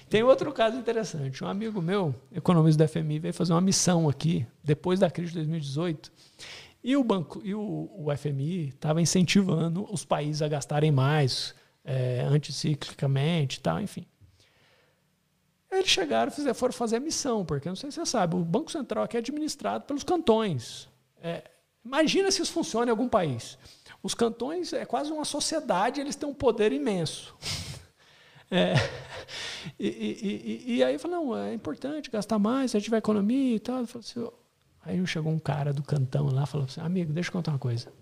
[0.08, 1.44] Tem outro caso interessante.
[1.44, 5.38] Um amigo meu, economista da FMI, veio fazer uma missão aqui, depois da crise de
[5.38, 6.10] 2018.
[6.82, 12.20] E o banco e o, o FMI estava incentivando os países a gastarem mais, é,
[12.22, 14.06] anticiclicamente e tal, enfim.
[15.70, 18.72] Eles chegaram e foram fazer a missão, porque não sei se você sabe, o Banco
[18.72, 20.88] Central aqui é administrado pelos cantões.
[21.22, 21.44] É,
[21.84, 23.58] imagina se isso funciona em algum país.
[24.02, 27.36] Os cantões é quase uma sociedade, eles têm um poder imenso.
[28.50, 28.72] É,
[29.78, 32.98] e, e, e, e, aí eu falei, não, é importante gastar mais, a gente vai
[32.98, 33.80] economia e tal.
[33.80, 34.26] Assim,
[34.80, 37.92] aí chegou um cara do cantão lá falou assim, amigo, deixa eu contar uma coisa.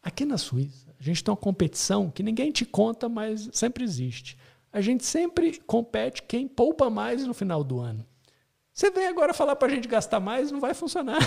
[0.00, 4.38] Aqui na Suíça, a gente tem uma competição que ninguém te conta, mas sempre existe.
[4.74, 8.04] A gente sempre compete quem poupa mais no final do ano.
[8.72, 11.20] Você vem agora falar para a gente gastar mais, não vai funcionar.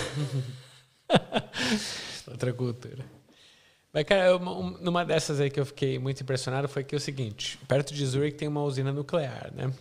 [2.28, 3.06] Outra cultura.
[3.90, 7.00] Mas, cara, uma, numa dessas aí que eu fiquei muito impressionado foi que é o
[7.00, 9.72] seguinte: perto de Zurich tem uma usina nuclear, né?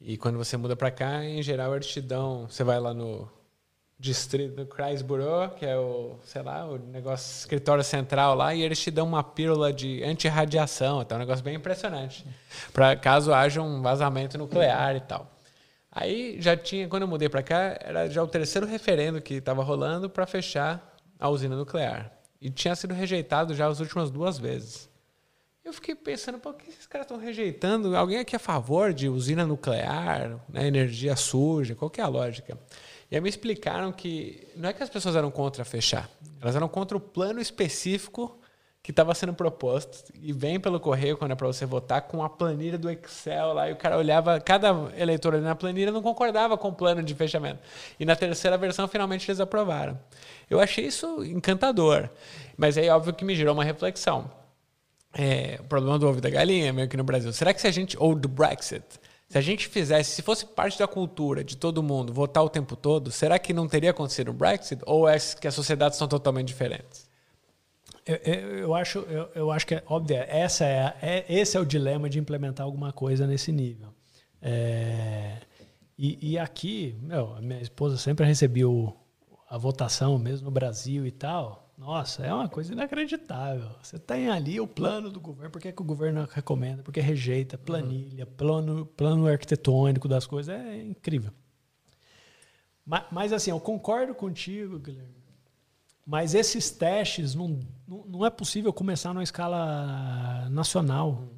[0.00, 2.46] E quando você muda para cá, em geral, eles te dão.
[2.48, 3.28] Você vai lá no
[4.04, 8.78] distrito do Kreisbüro, que é o, sei lá, o negócio escritório central lá, e eles
[8.78, 12.26] te dão uma pílula de antirradiação, então é um negócio bem impressionante,
[12.70, 15.32] para caso haja um vazamento nuclear e tal.
[15.90, 19.62] Aí já tinha, quando eu mudei para cá, era já o terceiro referendo que estava
[19.62, 22.12] rolando para fechar a usina nuclear.
[22.40, 24.90] E tinha sido rejeitado já as últimas duas vezes.
[25.64, 27.96] Eu fiquei pensando, por que esses caras estão rejeitando?
[27.96, 31.74] Alguém aqui é a favor de usina nuclear, né, energia suja?
[31.74, 32.58] Qual que é a lógica?
[33.10, 36.08] E aí me explicaram que não é que as pessoas eram contra fechar,
[36.40, 38.38] elas eram contra o plano específico
[38.84, 42.28] que estava sendo proposto e vem pelo correio quando é para você votar com a
[42.28, 46.58] planilha do Excel lá e o cara olhava cada eleitor ali na planilha não concordava
[46.58, 47.60] com o plano de fechamento.
[47.98, 49.98] E na terceira versão finalmente eles aprovaram.
[50.50, 52.10] Eu achei isso encantador
[52.58, 54.30] mas aí óbvio que me gerou uma reflexão.
[55.16, 57.32] É, o problema do ovo da galinha meio que no Brasil.
[57.32, 58.84] Será que se a gente ou do Brexit
[59.28, 62.76] se a gente fizesse, se fosse parte da cultura de todo mundo votar o tempo
[62.76, 64.82] todo, será que não teria acontecido o Brexit?
[64.86, 67.08] Ou é que as sociedades são totalmente diferentes?
[68.06, 71.60] Eu, eu, eu, acho, eu, eu, acho que é óbvio, essa é, é, esse é
[71.60, 73.88] o dilema de implementar alguma coisa nesse nível.
[74.42, 75.38] É,
[75.98, 78.94] e, e, aqui, meu, minha esposa sempre recebeu
[79.48, 81.63] a votação, mesmo no Brasil e tal.
[81.76, 83.68] Nossa, é uma coisa inacreditável.
[83.82, 87.58] Você tem ali o plano do governo, por que, que o governo recomenda, porque rejeita,
[87.58, 91.32] planilha, plano, plano arquitetônico das coisas, é incrível.
[92.86, 95.24] Mas, mas assim, eu concordo contigo, Guilherme.
[96.06, 97.58] Mas esses testes não,
[97.88, 101.28] não, não é possível começar numa escala nacional.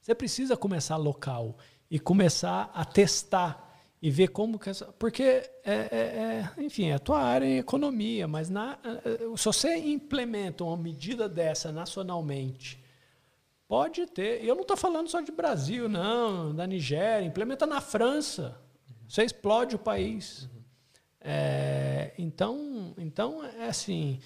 [0.00, 1.56] Você precisa começar local
[1.90, 3.65] e começar a testar
[4.00, 7.58] e ver como que essa, porque é, é, é, enfim é a tua área em
[7.58, 12.78] economia mas na, é, é, se você implementa uma medida dessa nacionalmente
[13.66, 18.60] pode ter eu não estou falando só de Brasil não da Nigéria implementa na França
[19.08, 20.48] você explode o país
[21.28, 24.20] é, então, então, é assim,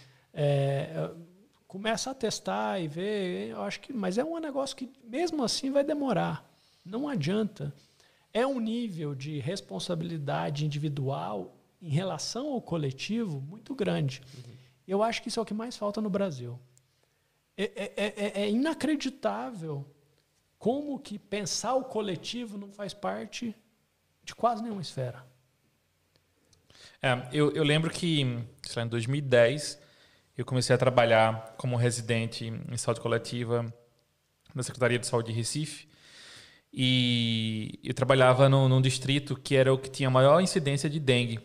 [1.66, 5.70] começa a testar e ver, eu acho que, mas é um negócio que mesmo assim
[5.70, 6.44] vai demorar.
[6.84, 7.72] Não adianta.
[8.32, 14.22] É um nível de responsabilidade individual em relação ao coletivo muito grande.
[14.36, 14.54] Uhum.
[14.86, 16.58] Eu acho que isso é o que mais falta no Brasil.
[17.56, 19.86] É, é, é, é inacreditável
[20.58, 23.54] como que pensar o coletivo não faz parte
[24.22, 25.24] de quase nenhuma esfera.
[27.02, 28.24] É, eu, eu lembro que,
[28.76, 29.80] lá, em 2010,
[30.36, 33.72] eu comecei a trabalhar como residente em saúde coletiva
[34.54, 35.88] na Secretaria de Saúde de Recife.
[36.72, 41.40] E eu trabalhava no, num distrito que era o que tinha maior incidência de dengue.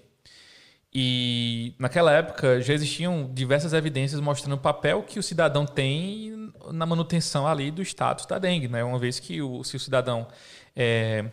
[0.93, 6.85] E naquela época já existiam diversas evidências mostrando o papel que o cidadão tem na
[6.85, 8.83] manutenção ali do status da dengue, né?
[8.83, 10.25] Uma vez que o, se o cidadão
[10.73, 11.25] é,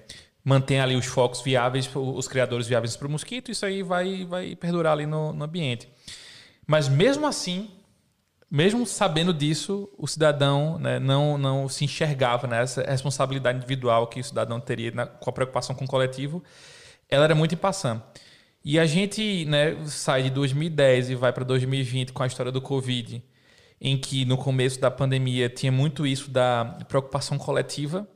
[0.45, 4.57] mantém ali os focos viáveis, os criadores viáveis para o mosquito, isso aí vai, vai
[4.57, 5.89] perdurar ali no, no ambiente.
[6.67, 7.71] Mas mesmo assim,
[8.53, 14.21] mesmo sabendo disso, o cidadão né, não, não se enxergava nessa né, responsabilidade individual que
[14.21, 16.45] o cidadão teria na, com a preocupação com o coletivo,
[17.09, 18.03] ela era muito impassã.
[18.63, 22.61] E a gente né, sai de 2010 e vai para 2020 com a história do
[22.61, 23.25] Covid,
[23.81, 28.07] em que no começo da pandemia tinha muito isso da preocupação coletiva,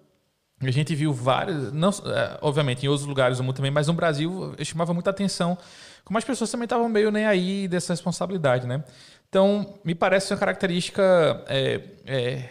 [0.61, 3.95] a gente viu vários, não, é, obviamente em outros lugares do mundo também, mas no
[3.95, 5.57] Brasil chamava muita atenção
[6.07, 8.85] como as pessoas também estavam meio nem aí dessa responsabilidade, né?
[9.29, 12.49] Então, me parece uma característica é, é,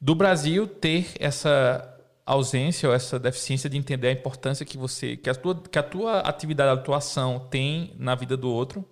[0.00, 1.88] do Brasil ter essa
[2.24, 5.82] ausência ou essa deficiência de entender a importância que você, que a tua, que a
[5.82, 8.84] tua atividade, a atuação tem na vida do outro,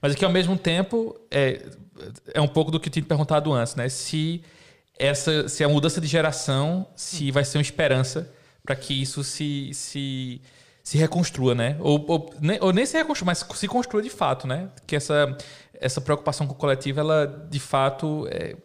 [0.00, 1.66] mas que ao mesmo tempo é,
[2.32, 3.88] é um pouco do que eu tinha perguntado antes, né?
[3.88, 4.42] Se
[4.98, 8.30] essa se a mudança de geração se vai ser uma esperança
[8.64, 10.40] para que isso se, se,
[10.82, 11.76] se reconstrua, né?
[11.80, 14.70] Ou, ou, nem, ou nem se reconstrua, mas se construa de fato, né?
[14.86, 15.36] Que essa,
[15.84, 18.56] essa preocupação com o coletivo, ela de fato é,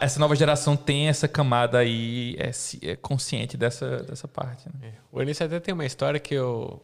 [0.00, 2.50] essa nova geração tem essa camada aí, é,
[2.90, 4.66] é consciente dessa, dessa parte.
[4.68, 4.88] Né?
[4.88, 4.92] É.
[5.10, 6.80] O Eunice até tem uma história que eu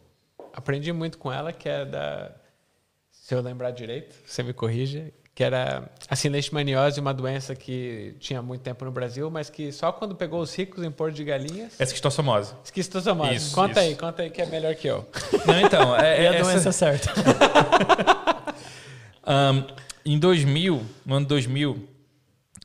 [0.53, 2.31] aprendi muito com ela, que é da.
[3.09, 8.41] Se eu lembrar direito, você me corrija, que era a leishmaniose, uma doença que tinha
[8.41, 11.79] muito tempo no Brasil, mas que só quando pegou os ricos em Porto de Galinhas...
[11.79, 12.53] É esquistossomose.
[12.63, 13.35] Esquistossomose.
[13.35, 13.89] Isso, conta isso.
[13.89, 15.05] aí, conta aí que é melhor que eu.
[15.45, 15.95] Não, então...
[15.97, 17.11] É, é a doença certa.
[19.27, 19.67] um,
[20.05, 21.87] em 2000, no ano 2000,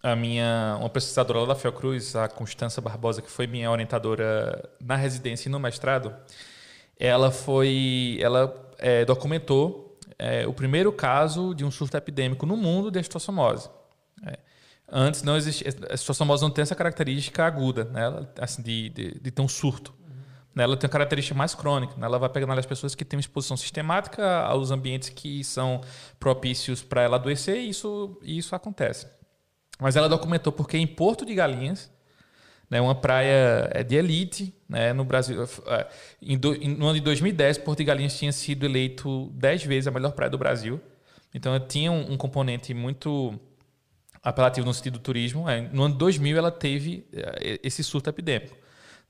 [0.02, 4.96] a minha uma pesquisadora lá da Fiocruz, a Constança Barbosa, que foi minha orientadora na
[4.96, 6.14] residência e no mestrado,
[6.98, 8.18] ela foi...
[8.20, 13.68] Ela é, documentou é, o primeiro caso de um surto epidêmico no mundo de estossomose.
[14.26, 14.38] É.
[14.88, 15.72] Antes não existia.
[15.88, 18.26] A estossomose não tem essa característica aguda, né?
[18.38, 19.94] assim, de, de, de ter um surto.
[20.54, 21.94] Ela tem uma característica mais crônica.
[21.96, 22.06] Né?
[22.06, 25.80] Ela vai pegando as pessoas que têm uma exposição sistemática aos ambientes que são
[26.20, 29.06] propícios para ela adoecer e isso, isso acontece.
[29.80, 31.90] Mas ela documentou porque em Porto de Galinhas,
[32.68, 35.42] né, uma praia é, de elite né, no Brasil.
[35.66, 35.86] É,
[36.20, 39.90] em do, no ano de 2010, Porto de Galinhas tinha sido eleito 10 vezes a
[39.90, 40.80] melhor praia do Brasil.
[41.34, 43.38] Então, tinha um, um componente muito
[44.22, 45.48] apelativo no sentido do turismo.
[45.48, 47.06] É, no ano de 2000, ela teve
[47.62, 48.61] esse surto epidêmico.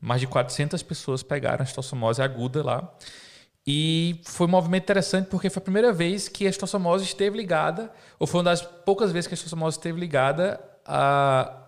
[0.03, 2.94] Mais de 400 pessoas pegaram a estossomose aguda lá.
[3.66, 7.90] E foi um movimento interessante porque foi a primeira vez que a estossomose esteve ligada,
[8.18, 11.62] ou foi uma das poucas vezes que a estossomose esteve ligada a,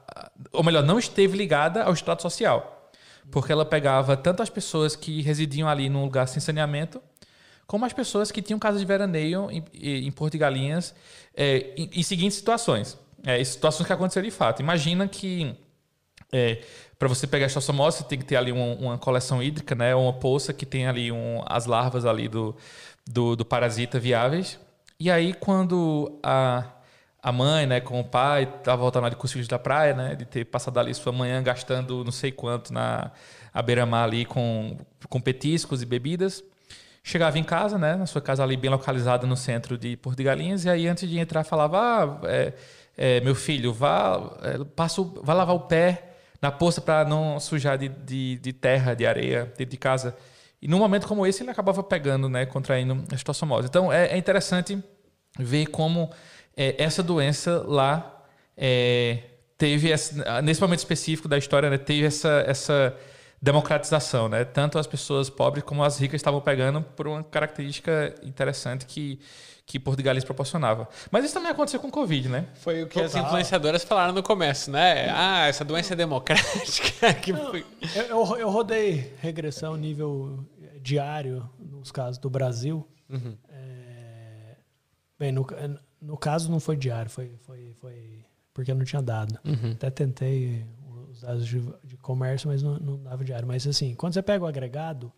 [0.52, 2.90] ou melhor, não esteve ligada ao estado social.
[3.30, 7.00] Porque ela pegava tanto as pessoas que residiam ali num lugar sem saneamento,
[7.66, 10.94] como as pessoas que tinham casa de veraneio em, em Porto de Galinhas,
[11.34, 12.98] é, em, em, seguintes situações.
[13.24, 14.60] É, situações que aconteceram de fato.
[14.60, 15.56] Imagina que
[16.30, 16.62] é,
[16.98, 19.94] para você pegar a estossomose, você tem que ter ali uma, uma coleção hídrica, né?
[19.94, 22.56] uma poça que tem ali um, as larvas ali do,
[23.06, 24.58] do, do parasita viáveis.
[24.98, 26.64] E aí, quando a,
[27.22, 30.14] a mãe, né, com o pai, tava voltando ali com os filhos da praia, né,
[30.14, 33.10] de ter passado ali sua manhã gastando não sei quanto na
[33.52, 34.76] à beira-mar ali com,
[35.08, 36.42] com petiscos e bebidas.
[37.02, 40.24] Chegava em casa, né, na sua casa ali bem localizada no centro de Porto de
[40.24, 42.52] Galinhas, e aí antes de entrar falava, ah, é,
[42.96, 46.13] é, meu filho, vá, é, passa, vá lavar o pé
[46.44, 50.14] na poça para não sujar de, de, de, terra, de areia dentro de casa.
[50.60, 53.66] E num momento como esse ele acabava pegando, né, contraindo a estossomose.
[53.66, 54.78] Então é, é interessante
[55.38, 56.10] ver como
[56.54, 58.22] é, essa doença lá
[58.54, 59.20] é,
[59.56, 59.88] teve,
[60.42, 62.94] nesse momento específico da história, né, teve essa, essa
[63.40, 64.28] democratização.
[64.28, 64.44] Né?
[64.44, 69.18] Tanto as pessoas pobres como as ricas estavam pegando por uma característica interessante que,
[69.66, 70.88] que Portugal lhes proporcionava.
[71.10, 72.46] Mas isso também aconteceu com o Covid, né?
[72.54, 73.06] Foi o que Total.
[73.06, 75.08] as influenciadoras falaram no começo, né?
[75.10, 77.14] Ah, essa doença é democrática.
[77.20, 80.44] que Não, eu, eu rodei regressão nível
[80.80, 82.86] diário nos casos do Brasil.
[83.08, 83.36] Uhum.
[83.48, 84.56] É,
[85.18, 85.46] bem, no,
[86.00, 89.38] no caso, não foi diário, foi, foi, foi porque eu não tinha dado.
[89.44, 89.72] Uhum.
[89.72, 90.66] Até tentei
[91.10, 93.48] os dados de, de comércio, mas não, não, dava diário.
[93.48, 95.10] Mas assim, quando você pega o agregado,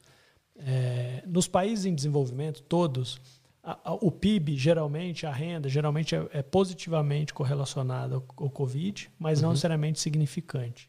[0.56, 3.20] é, nos países em desenvolvimento, todos,
[3.66, 9.10] a, a, o PIB, geralmente, a renda, geralmente é, é positivamente correlacionada ao, ao, Covid,
[9.18, 9.46] mas uhum.
[9.46, 10.88] não necessariamente significante.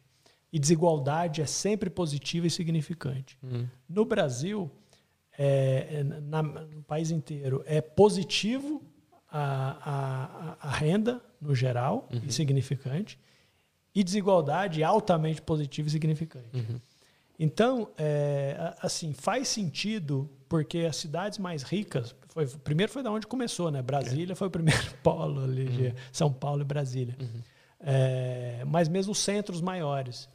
[0.53, 3.35] E desigualdade é sempre positiva e significante.
[3.41, 3.67] Uhum.
[3.89, 4.69] No Brasil,
[5.37, 8.83] é, é na, no país inteiro, é positivo
[9.27, 12.21] a, a, a renda, no geral, uhum.
[12.25, 13.17] insignificante,
[13.93, 16.55] e desigualdade altamente positiva e significante.
[16.55, 16.79] Uhum.
[17.39, 22.15] Então, é, assim, faz sentido porque as cidades mais ricas,
[22.45, 23.81] foi, primeiro foi da onde começou, né?
[23.81, 24.35] Brasília é.
[24.35, 25.93] foi o primeiro polo ali, uhum.
[26.11, 27.15] São Paulo e Brasília.
[27.19, 27.41] Uhum.
[27.79, 30.27] É, mas mesmo os centros maiores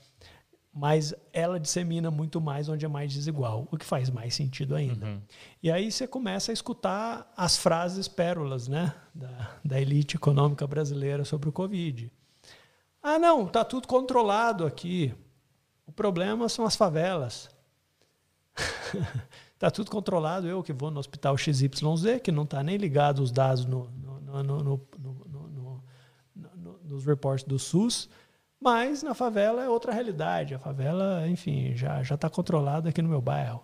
[0.74, 5.04] mas ela dissemina muito mais onde é mais desigual, o que faz mais sentido ainda.
[5.04, 5.20] Uhum.
[5.62, 11.26] E aí você começa a escutar as frases pérolas né, da, da elite econômica brasileira
[11.26, 12.10] sobre o Covid.
[13.02, 15.14] Ah, não, está tudo controlado aqui.
[15.86, 17.50] O problema são as favelas.
[19.62, 20.48] Está tudo controlado.
[20.48, 24.42] Eu que vou no hospital XYZ, que não está nem ligado os dados no, no,
[24.42, 25.84] no, no,
[26.84, 28.08] nos reportes do SUS,
[28.60, 30.52] mas na favela é outra realidade.
[30.52, 33.62] A favela, enfim, já já está controlada aqui no meu bairro.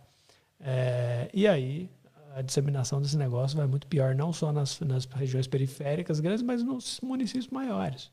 [0.61, 1.90] É, e aí
[2.32, 6.62] a disseminação desse negócio vai muito pior, não só nas, nas regiões periféricas grandes, mas
[6.62, 8.12] nos municípios maiores,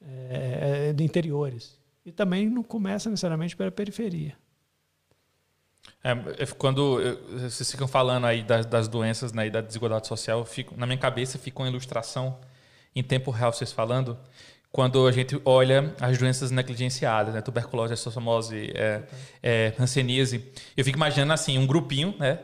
[0.00, 1.76] é, é de interiores.
[2.06, 4.36] E também não começa necessariamente pela periferia.
[6.02, 6.98] É, quando
[7.32, 10.98] vocês ficam falando aí das, das doenças né, e da desigualdade social, fico, na minha
[10.98, 12.38] cabeça fica uma ilustração
[12.96, 14.18] em tempo real vocês falando
[14.72, 17.40] quando a gente olha as doenças negligenciadas, né?
[17.40, 19.02] tuberculose, estossomose, é,
[19.42, 20.44] é, hanseníase.
[20.76, 22.38] Eu fico imaginando assim, um grupinho, né?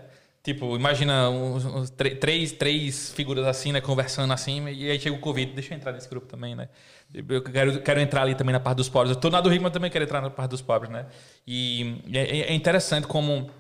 [0.47, 5.19] Tipo, imagina uns, uns três, três figuras assim, né, conversando assim, e aí chega o
[5.19, 5.51] Covid.
[5.51, 6.69] Deixa eu entrar nesse grupo também, né?
[7.13, 9.11] Eu quero, quero entrar ali também na parte dos pobres.
[9.11, 11.07] Eu tô na do rico, mas também quero entrar na parte dos pobres, né?
[11.45, 13.51] E é, é interessante como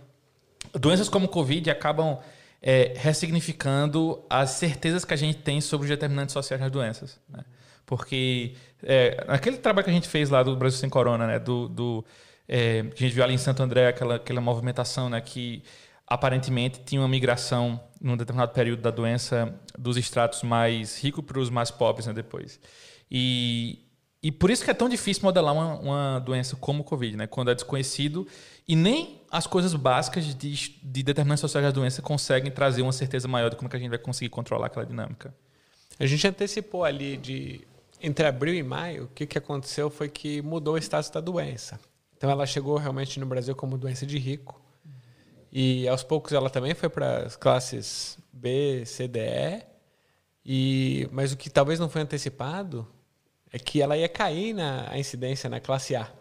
[0.74, 2.18] doenças como o Covid acabam
[2.62, 7.18] é, ressignificando as certezas que a gente tem sobre os determinantes sociais das doenças.
[7.28, 7.40] Né?
[7.84, 11.40] Porque é, aquele trabalho que a gente fez lá do Brasil Sem Corona, né?
[11.40, 12.04] Do, do
[12.48, 15.20] é, a gente viu ali em Santo André aquela, aquela movimentação, né?
[15.20, 15.64] Que
[16.06, 21.50] aparentemente tinha uma migração num determinado período da doença dos estratos mais ricos para os
[21.50, 22.60] mais pobres né, depois.
[23.10, 23.80] E,
[24.22, 27.26] e por isso que é tão difícil modelar uma, uma doença como o Covid, né?
[27.26, 28.26] Quando é desconhecido
[28.68, 33.26] e nem as coisas básicas de, de determinantes sociais da doença conseguem trazer uma certeza
[33.26, 35.34] maior de como é que a gente vai conseguir controlar aquela dinâmica.
[35.98, 37.66] A gente antecipou ali de
[38.00, 41.80] entre abril e maio, o que, que aconteceu foi que mudou o status da doença.
[42.16, 44.60] Então ela chegou realmente no Brasil como doença de rico.
[45.58, 49.62] E aos poucos ela também foi para as classes B, C, D, E.
[50.44, 52.86] E, mas o que talvez não foi antecipado
[53.50, 56.12] é que ela ia cair na incidência na classe A.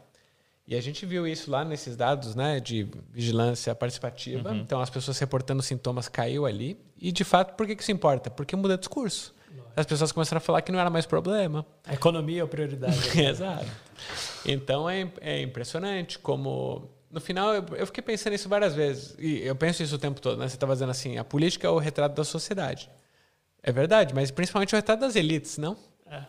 [0.66, 4.52] E a gente viu isso lá nesses dados né, de vigilância participativa.
[4.52, 4.60] Uhum.
[4.60, 6.80] Então, as pessoas reportando sintomas caiu ali.
[6.98, 8.30] E, de fato, por que, isso importa?
[8.30, 9.36] Porque muda discurso.
[9.76, 11.66] As pessoas começaram a falar que não era mais problema.
[11.86, 12.98] A economia é a prioridade.
[13.20, 13.68] Exato.
[14.46, 16.95] Então, é, é impressionante como...
[17.16, 19.16] No final, eu, eu, fiquei pensando nisso várias vezes.
[19.18, 20.38] E eu penso isso o tempo todo.
[20.38, 20.50] Né?
[20.50, 22.92] Você estava dizendo assim, a política é o retrato da sociedade.
[23.64, 25.78] É verdade, mas principalmente o retrato das elites, não?
[26.06, 26.26] É.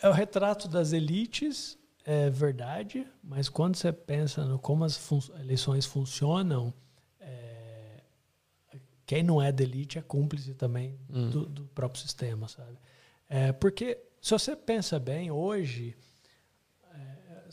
[0.00, 5.20] É o retrato das elites é verdade, mas quando você pensa no como as fun
[5.38, 6.72] eleições funcionam,
[7.20, 8.00] é,
[9.04, 11.28] quem não é da elite é cúmplice também hum.
[11.28, 12.78] do, do, próprio sistema, sabe?
[13.28, 15.94] É, porque se você pensa bem, hoje,
[16.94, 17.50] é,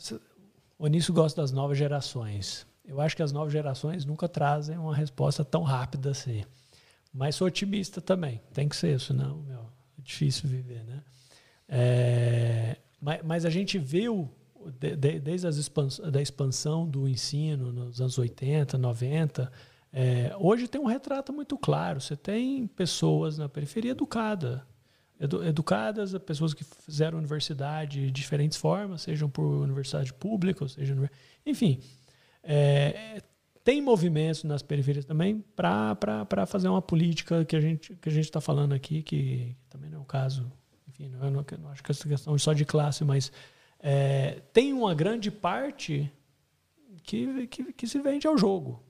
[0.78, 2.66] o Onísio gosta das novas gerações.
[2.84, 6.44] Eu acho que as novas gerações nunca trazem uma resposta tão rápida assim.
[7.12, 8.40] Mas sou otimista também.
[8.52, 9.60] Tem que ser, senão meu,
[9.98, 11.02] é difícil viver, né?
[11.68, 14.30] É, mas, mas, a gente viu
[14.78, 19.52] de, de, desde as expans, da expansão do ensino nos anos 80, 90,
[19.92, 22.00] é, hoje tem um retrato muito claro.
[22.00, 24.66] Você tem pessoas na periferia educada,
[25.20, 30.96] edu, educadas, pessoas que fizeram universidade de diferentes formas, sejam por universidade pública, ou seja,
[31.44, 31.80] enfim,
[32.42, 33.22] é,
[33.64, 38.24] tem movimentos nas periferias também para fazer uma política que a gente que a gente
[38.24, 40.50] está falando aqui, que também não é o caso,
[40.88, 43.30] enfim, não, eu não, não acho que essa questão só de classe, mas
[43.80, 46.10] é, tem uma grande parte
[47.02, 48.82] que, que, que se vende ao jogo.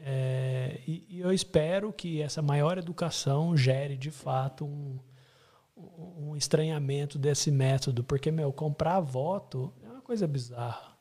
[0.00, 4.98] É, e, e, eu espero que essa maior educação gere, de fato, um,
[5.76, 10.98] um estranhamento desse método, porque, meu, comprar voto é uma coisa bizarra.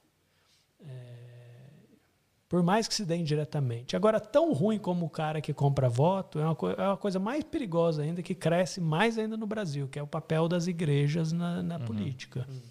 [2.49, 3.95] Por mais que se dê indiretamente.
[3.95, 7.43] Agora, tão ruim como o cara que compra voto, é uma, é uma coisa mais
[7.43, 11.61] perigosa ainda, que cresce mais ainda no Brasil, que é o papel das igrejas na,
[11.61, 11.85] na uhum.
[11.85, 12.45] política.
[12.47, 12.61] Uhum.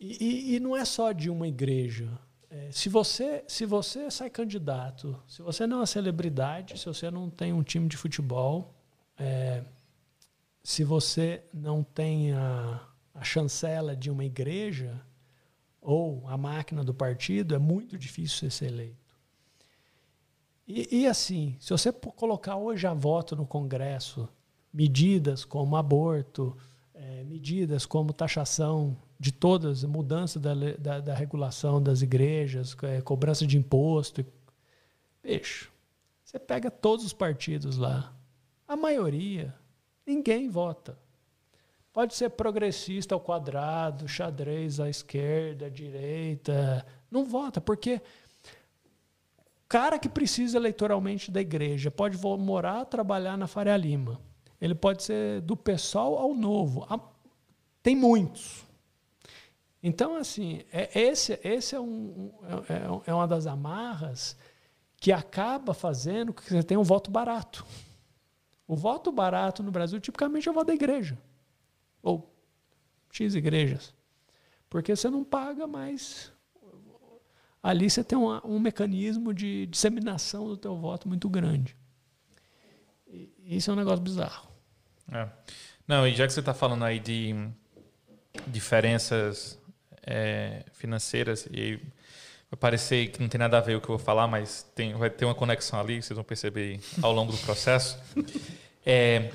[0.00, 2.10] E, e, não é só de uma igreja.
[2.54, 7.10] É, se, você, se você sai candidato, se você não é uma celebridade, se você
[7.10, 8.74] não tem um time de futebol,
[9.18, 9.64] é,
[10.62, 15.00] se você não tem a, a chancela de uma igreja,
[15.80, 19.16] ou a máquina do partido, é muito difícil você ser eleito.
[20.68, 24.28] E, e, assim, se você colocar hoje a voto no Congresso
[24.70, 26.54] medidas como aborto,
[26.92, 33.46] é, medidas como taxação de todas, mudança da, da, da regulação das igrejas, é, cobrança
[33.46, 34.26] de imposto,
[35.22, 35.70] bicho,
[36.24, 38.12] você pega todos os partidos lá,
[38.66, 39.54] a maioria,
[40.04, 40.98] ninguém vota.
[41.92, 46.84] Pode ser progressista ao quadrado, xadrez à esquerda, à direita.
[47.08, 48.00] Não vota, porque
[49.56, 54.20] o cara que precisa eleitoralmente da igreja pode morar, trabalhar na Faria Lima.
[54.60, 56.84] Ele pode ser do pessoal ao novo.
[57.84, 58.71] Tem muitos.
[59.82, 62.32] Então, assim, é, esse, esse é, um,
[62.68, 64.36] é, é uma das amarras
[64.96, 67.66] que acaba fazendo que você tenha um voto barato.
[68.68, 71.18] O voto barato no Brasil, tipicamente, é o voto da igreja
[72.02, 72.32] ou
[73.10, 73.94] X igrejas.
[74.68, 76.32] Porque você não paga mais.
[77.62, 81.76] Ali você tem uma, um mecanismo de disseminação do teu voto muito grande.
[83.06, 84.48] E isso é um negócio bizarro.
[85.10, 85.28] É.
[85.86, 87.34] Não, e já que você está falando aí de
[88.46, 89.60] diferenças
[90.06, 91.78] é, financeiras, e
[92.50, 94.94] vai parecer que não tem nada a ver o que eu vou falar, mas tem,
[94.94, 97.98] vai ter uma conexão ali, vocês vão perceber ao longo do processo.
[98.84, 99.30] É,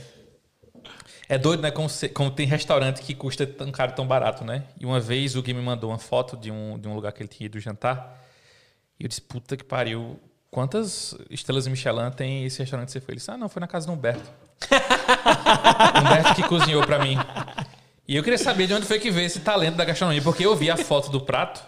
[1.30, 1.72] é doido, né?
[1.72, 4.63] Como, se, como, tem restaurante que custa tão caro, tão barato, né?
[4.80, 7.22] E uma vez o Gui me mandou uma foto de um, de um lugar que
[7.22, 8.24] ele tinha ido jantar.
[8.99, 13.13] E eu disse, puta que pariu, quantas estrelas Michelin tem esse restaurante que você foi?
[13.13, 14.30] Ele disse, ah, não, foi na casa do Humberto.
[15.99, 17.18] Humberto que cozinhou pra mim.
[18.08, 20.55] E eu queria saber de onde foi que veio esse talento da gastronomia, porque eu
[20.55, 21.62] vi a foto do prato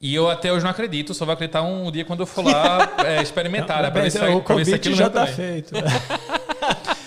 [0.00, 2.96] e eu até hoje não acredito, só vou acreditar um dia quando eu for lá
[3.06, 5.34] é, experimentar, né, pra ver se, o pra ver se aquilo já tá também.
[5.34, 5.74] feito.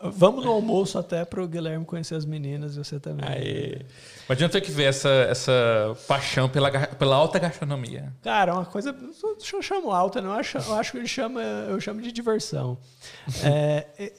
[0.00, 3.28] Vamos no almoço até para o Guilherme conhecer as meninas e você também.
[3.28, 3.80] Aí.
[4.28, 8.12] Mas de onde foi que veio essa, essa paixão pela, pela alta gastronomia?
[8.22, 8.94] Cara, uma coisa.
[9.52, 10.30] Eu chamo alta, não?
[10.30, 12.78] Eu acho, eu acho que ele chama, eu chamo de diversão.
[13.42, 14.12] É, é,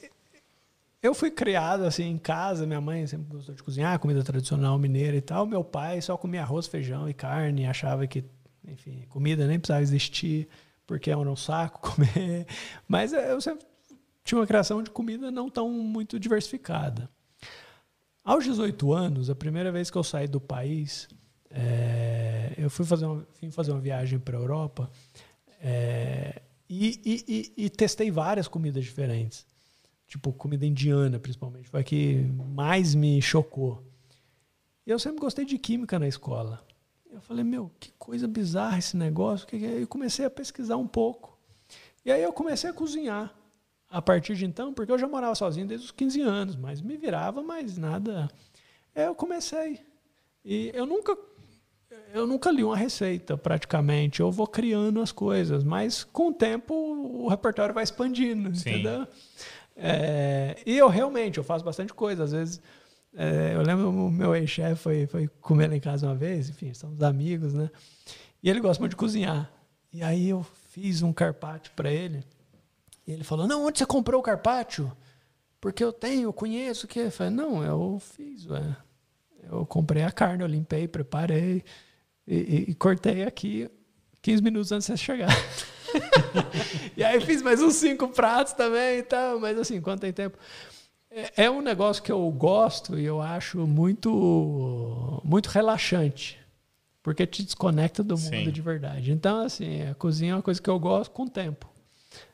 [1.01, 5.15] eu fui criado assim em casa, minha mãe sempre gostou de cozinhar, comida tradicional mineira
[5.15, 5.45] e tal.
[5.45, 8.23] Meu pai só comia arroz, feijão e carne, achava que,
[8.67, 10.47] enfim, comida nem precisava existir,
[10.85, 12.45] porque era um saco comer.
[12.87, 13.65] Mas eu sempre
[14.23, 17.09] tinha uma criação de comida não tão muito diversificada.
[18.23, 21.07] Aos 18 anos, a primeira vez que eu saí do país,
[21.49, 24.91] é, eu fui fazer uma, vim fazer uma viagem para a Europa
[25.61, 27.25] é, e, e-
[27.57, 29.47] e- e testei várias comidas diferentes.
[30.09, 31.69] Tipo, comida indiana, principalmente.
[31.69, 33.83] Foi a que mais me chocou.
[34.85, 36.65] E eu sempre gostei de química na escola.
[37.11, 39.45] Eu falei, meu, que coisa bizarra esse negócio.
[39.45, 39.81] que que é?
[39.81, 41.37] E comecei a pesquisar um pouco.
[42.03, 43.31] E aí eu comecei a cozinhar
[43.87, 46.97] a partir de então, porque eu já morava sozinho desde os 15 anos, mas me
[46.97, 48.31] virava, mas nada.
[48.95, 49.79] Eu comecei.
[50.43, 51.15] E eu nunca
[52.13, 54.19] eu nunca li uma receita, praticamente.
[54.19, 58.69] Eu vou criando as coisas, mas com o tempo o repertório vai expandindo, Sim.
[58.69, 59.07] entendeu?
[59.81, 62.23] É, e eu realmente, eu faço bastante coisa.
[62.23, 62.61] Às vezes,
[63.15, 66.73] é, eu lembro o meu ex-chefe foi, foi comer lá em casa uma vez, enfim,
[66.73, 67.69] somos amigos, né?
[68.43, 69.51] E ele gosta muito de cozinhar.
[69.91, 72.23] E aí eu fiz um carpaccio para ele.
[73.07, 74.91] E ele falou, não, onde você comprou o carpaccio?
[75.59, 76.99] Porque eu tenho, eu conheço o que.
[76.99, 78.75] Eu falei, não, eu fiz, ué.
[79.51, 81.63] Eu comprei a carne, eu limpei, preparei
[82.27, 83.67] e, e- e cortei aqui
[84.29, 85.29] 15 minutos antes de você chegar.
[86.95, 90.37] e aí fiz mais uns cinco pratos também e tal, mas assim, quanto tem tempo.
[91.09, 96.37] É, é um negócio que eu gosto e eu acho muito, muito relaxante.
[97.01, 98.51] Porque te desconecta do mundo Sim.
[98.51, 99.11] de verdade.
[99.11, 101.67] Então, assim, a cozinha é uma coisa que eu gosto com o tempo.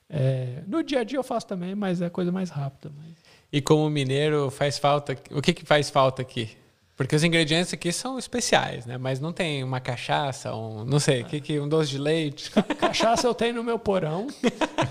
[0.10, 2.92] É, no dia a dia eu faço também, mas é coisa mais rápida.
[2.98, 3.16] mas-
[3.54, 5.18] E como mineiro, faz falta.
[5.32, 6.50] O que, que faz falta aqui?
[6.96, 8.98] Porque os ingredientes aqui são especiais, né?
[8.98, 12.50] Mas não tem uma cachaça, um, não sei, que, que, um doce de leite.
[12.80, 14.28] Cachaça eu tenho no meu porão.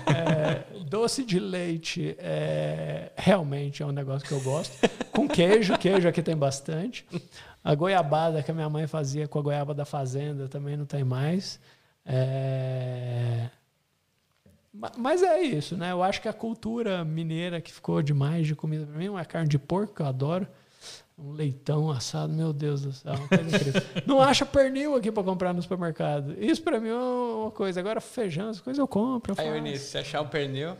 [0.05, 4.77] É, doce de leite é, realmente é um negócio que eu gosto.
[5.11, 7.07] Com queijo, queijo aqui tem bastante.
[7.63, 11.03] A goiabada que a minha mãe fazia com a goiaba da fazenda também não tem
[11.03, 11.59] mais.
[12.05, 13.49] É,
[14.71, 15.91] ma- Mas é isso, né?
[15.91, 19.49] Eu acho que a cultura mineira que ficou demais de comida para mim, uma carne
[19.49, 20.47] de porco que eu adoro.
[21.17, 23.81] Um leitão assado, meu Deus do céu, uma coisa incrível.
[24.05, 26.35] Não acha pernil aqui para comprar no supermercado.
[26.37, 27.79] Isso para mim é uma coisa.
[27.79, 29.31] Agora feijão, as coisas eu compro.
[29.31, 29.57] Eu Aí, faço.
[29.57, 30.75] Eunice, se achar o pernil.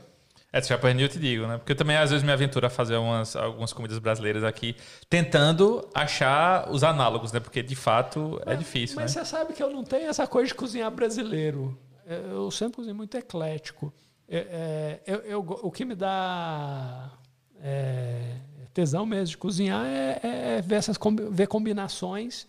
[0.51, 1.57] É, se já pernil, eu te digo, né?
[1.57, 4.75] Porque eu também às vezes me aventuro a fazer umas, algumas comidas brasileiras aqui,
[5.09, 7.39] tentando achar os análogos, né?
[7.39, 9.23] Porque de fato é difícil, Mas né?
[9.23, 11.77] você sabe que eu não tenho essa coisa de cozinhar brasileiro.
[12.05, 13.93] É, Eu sempre cozinho muito eclético.
[14.27, 17.11] É, é, eu- eu o que me dá
[17.61, 18.36] é,
[18.76, 20.19] tesão mesmo de cozinhar é,
[20.57, 20.97] é ver essas
[21.32, 22.45] ver combinações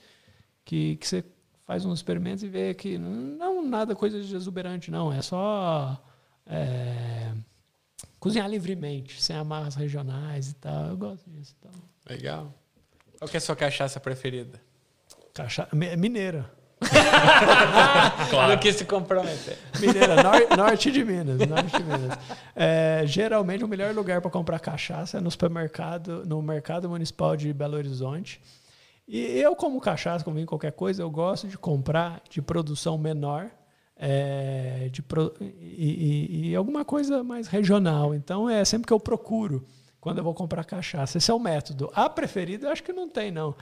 [0.64, 1.24] que, que você
[1.64, 5.12] faz uns experimentos e vê que não nada coisa de exuberante, não.
[5.12, 6.02] É só
[6.44, 7.32] é,
[8.18, 10.88] cozinhar livremente, sem amarras regionais e tal.
[10.88, 11.54] Eu gosto disso.
[11.60, 11.72] Então.
[12.10, 12.52] Legal.
[13.18, 14.60] Qual que é a sua cachaça preferida?
[15.32, 15.68] Cacha...
[15.72, 15.96] mi-
[16.92, 18.48] Mineira.
[18.48, 19.58] Não quis se comprometer.
[19.80, 21.38] Mineira, nor- norte de Minas.
[21.48, 22.18] Norte de Minas.
[22.54, 27.52] É, geralmente o melhor lugar para comprar cachaça é no supermercado, no mercado municipal de
[27.52, 28.40] Belo Horizonte.
[29.08, 33.46] E eu, como cachaça, como em qualquer coisa, eu gosto de comprar de produção menor
[33.98, 35.44] é, de pro- e,
[36.44, 38.14] e- e alguma coisa mais regional.
[38.14, 39.64] Então é sempre que eu procuro
[40.00, 41.18] quando eu vou comprar cachaça.
[41.18, 41.90] Esse é o método.
[41.94, 43.54] A preferida, eu acho que não tem, não.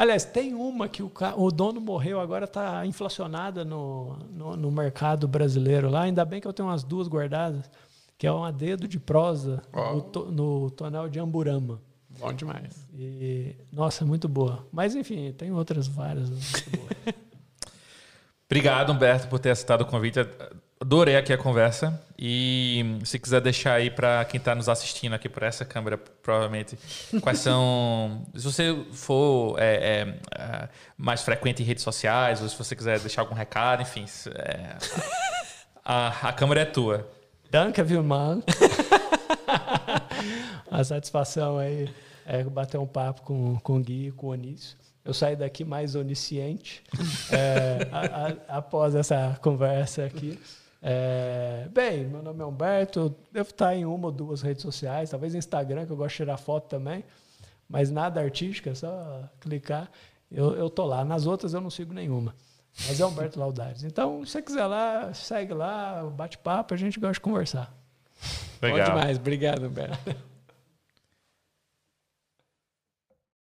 [0.00, 5.28] Aliás, tem uma que o, o dono morreu, agora está inflacionada no, no, no mercado
[5.28, 6.02] brasileiro lá.
[6.04, 7.70] Ainda bem que eu tenho umas duas guardadas,
[8.16, 9.60] que é uma dedo de prosa
[9.92, 11.82] no, to- no tonel de Amburama.
[12.18, 12.88] Bom demais.
[12.94, 14.66] E, nossa, muito boa.
[14.72, 17.14] Mas enfim, tem outras várias muito boas.
[18.48, 20.18] Obrigado, Humberto, por ter aceitado o convite.
[20.82, 22.02] Adorei aqui a conversa.
[22.18, 26.78] E se quiser deixar aí para quem está nos assistindo aqui por essa câmera, provavelmente,
[27.20, 28.26] quais são.
[28.34, 32.98] Se você for é, é, é, mais frequente em redes sociais, ou se você quiser
[32.98, 34.06] deixar algum recado, enfim.
[34.34, 34.76] é,
[35.84, 37.06] a, a câmera é tua.
[37.50, 38.38] Danke, Vilmar.
[40.70, 41.92] A satisfação aí
[42.24, 44.76] é bater um papo com, com o Gui e com o Anísio.
[45.04, 46.82] eu saí daqui mais onisciente
[47.32, 47.98] é, a,
[48.54, 50.38] a, após essa conversa aqui.
[50.82, 55.34] É, bem, meu nome é Humberto, devo estar em uma ou duas redes sociais, talvez
[55.34, 57.04] Instagram, que eu gosto de tirar foto também,
[57.68, 59.90] mas nada artística, é só clicar.
[60.30, 61.04] Eu, eu tô lá.
[61.04, 62.34] Nas outras eu não sigo nenhuma.
[62.86, 63.84] Mas é Humberto Laudares.
[63.84, 67.74] Então, se você quiser lá, segue lá, bate papo, a gente gosta de conversar.
[68.62, 68.78] Legal.
[68.78, 69.18] Bom demais.
[69.18, 70.29] Obrigado, Humberto.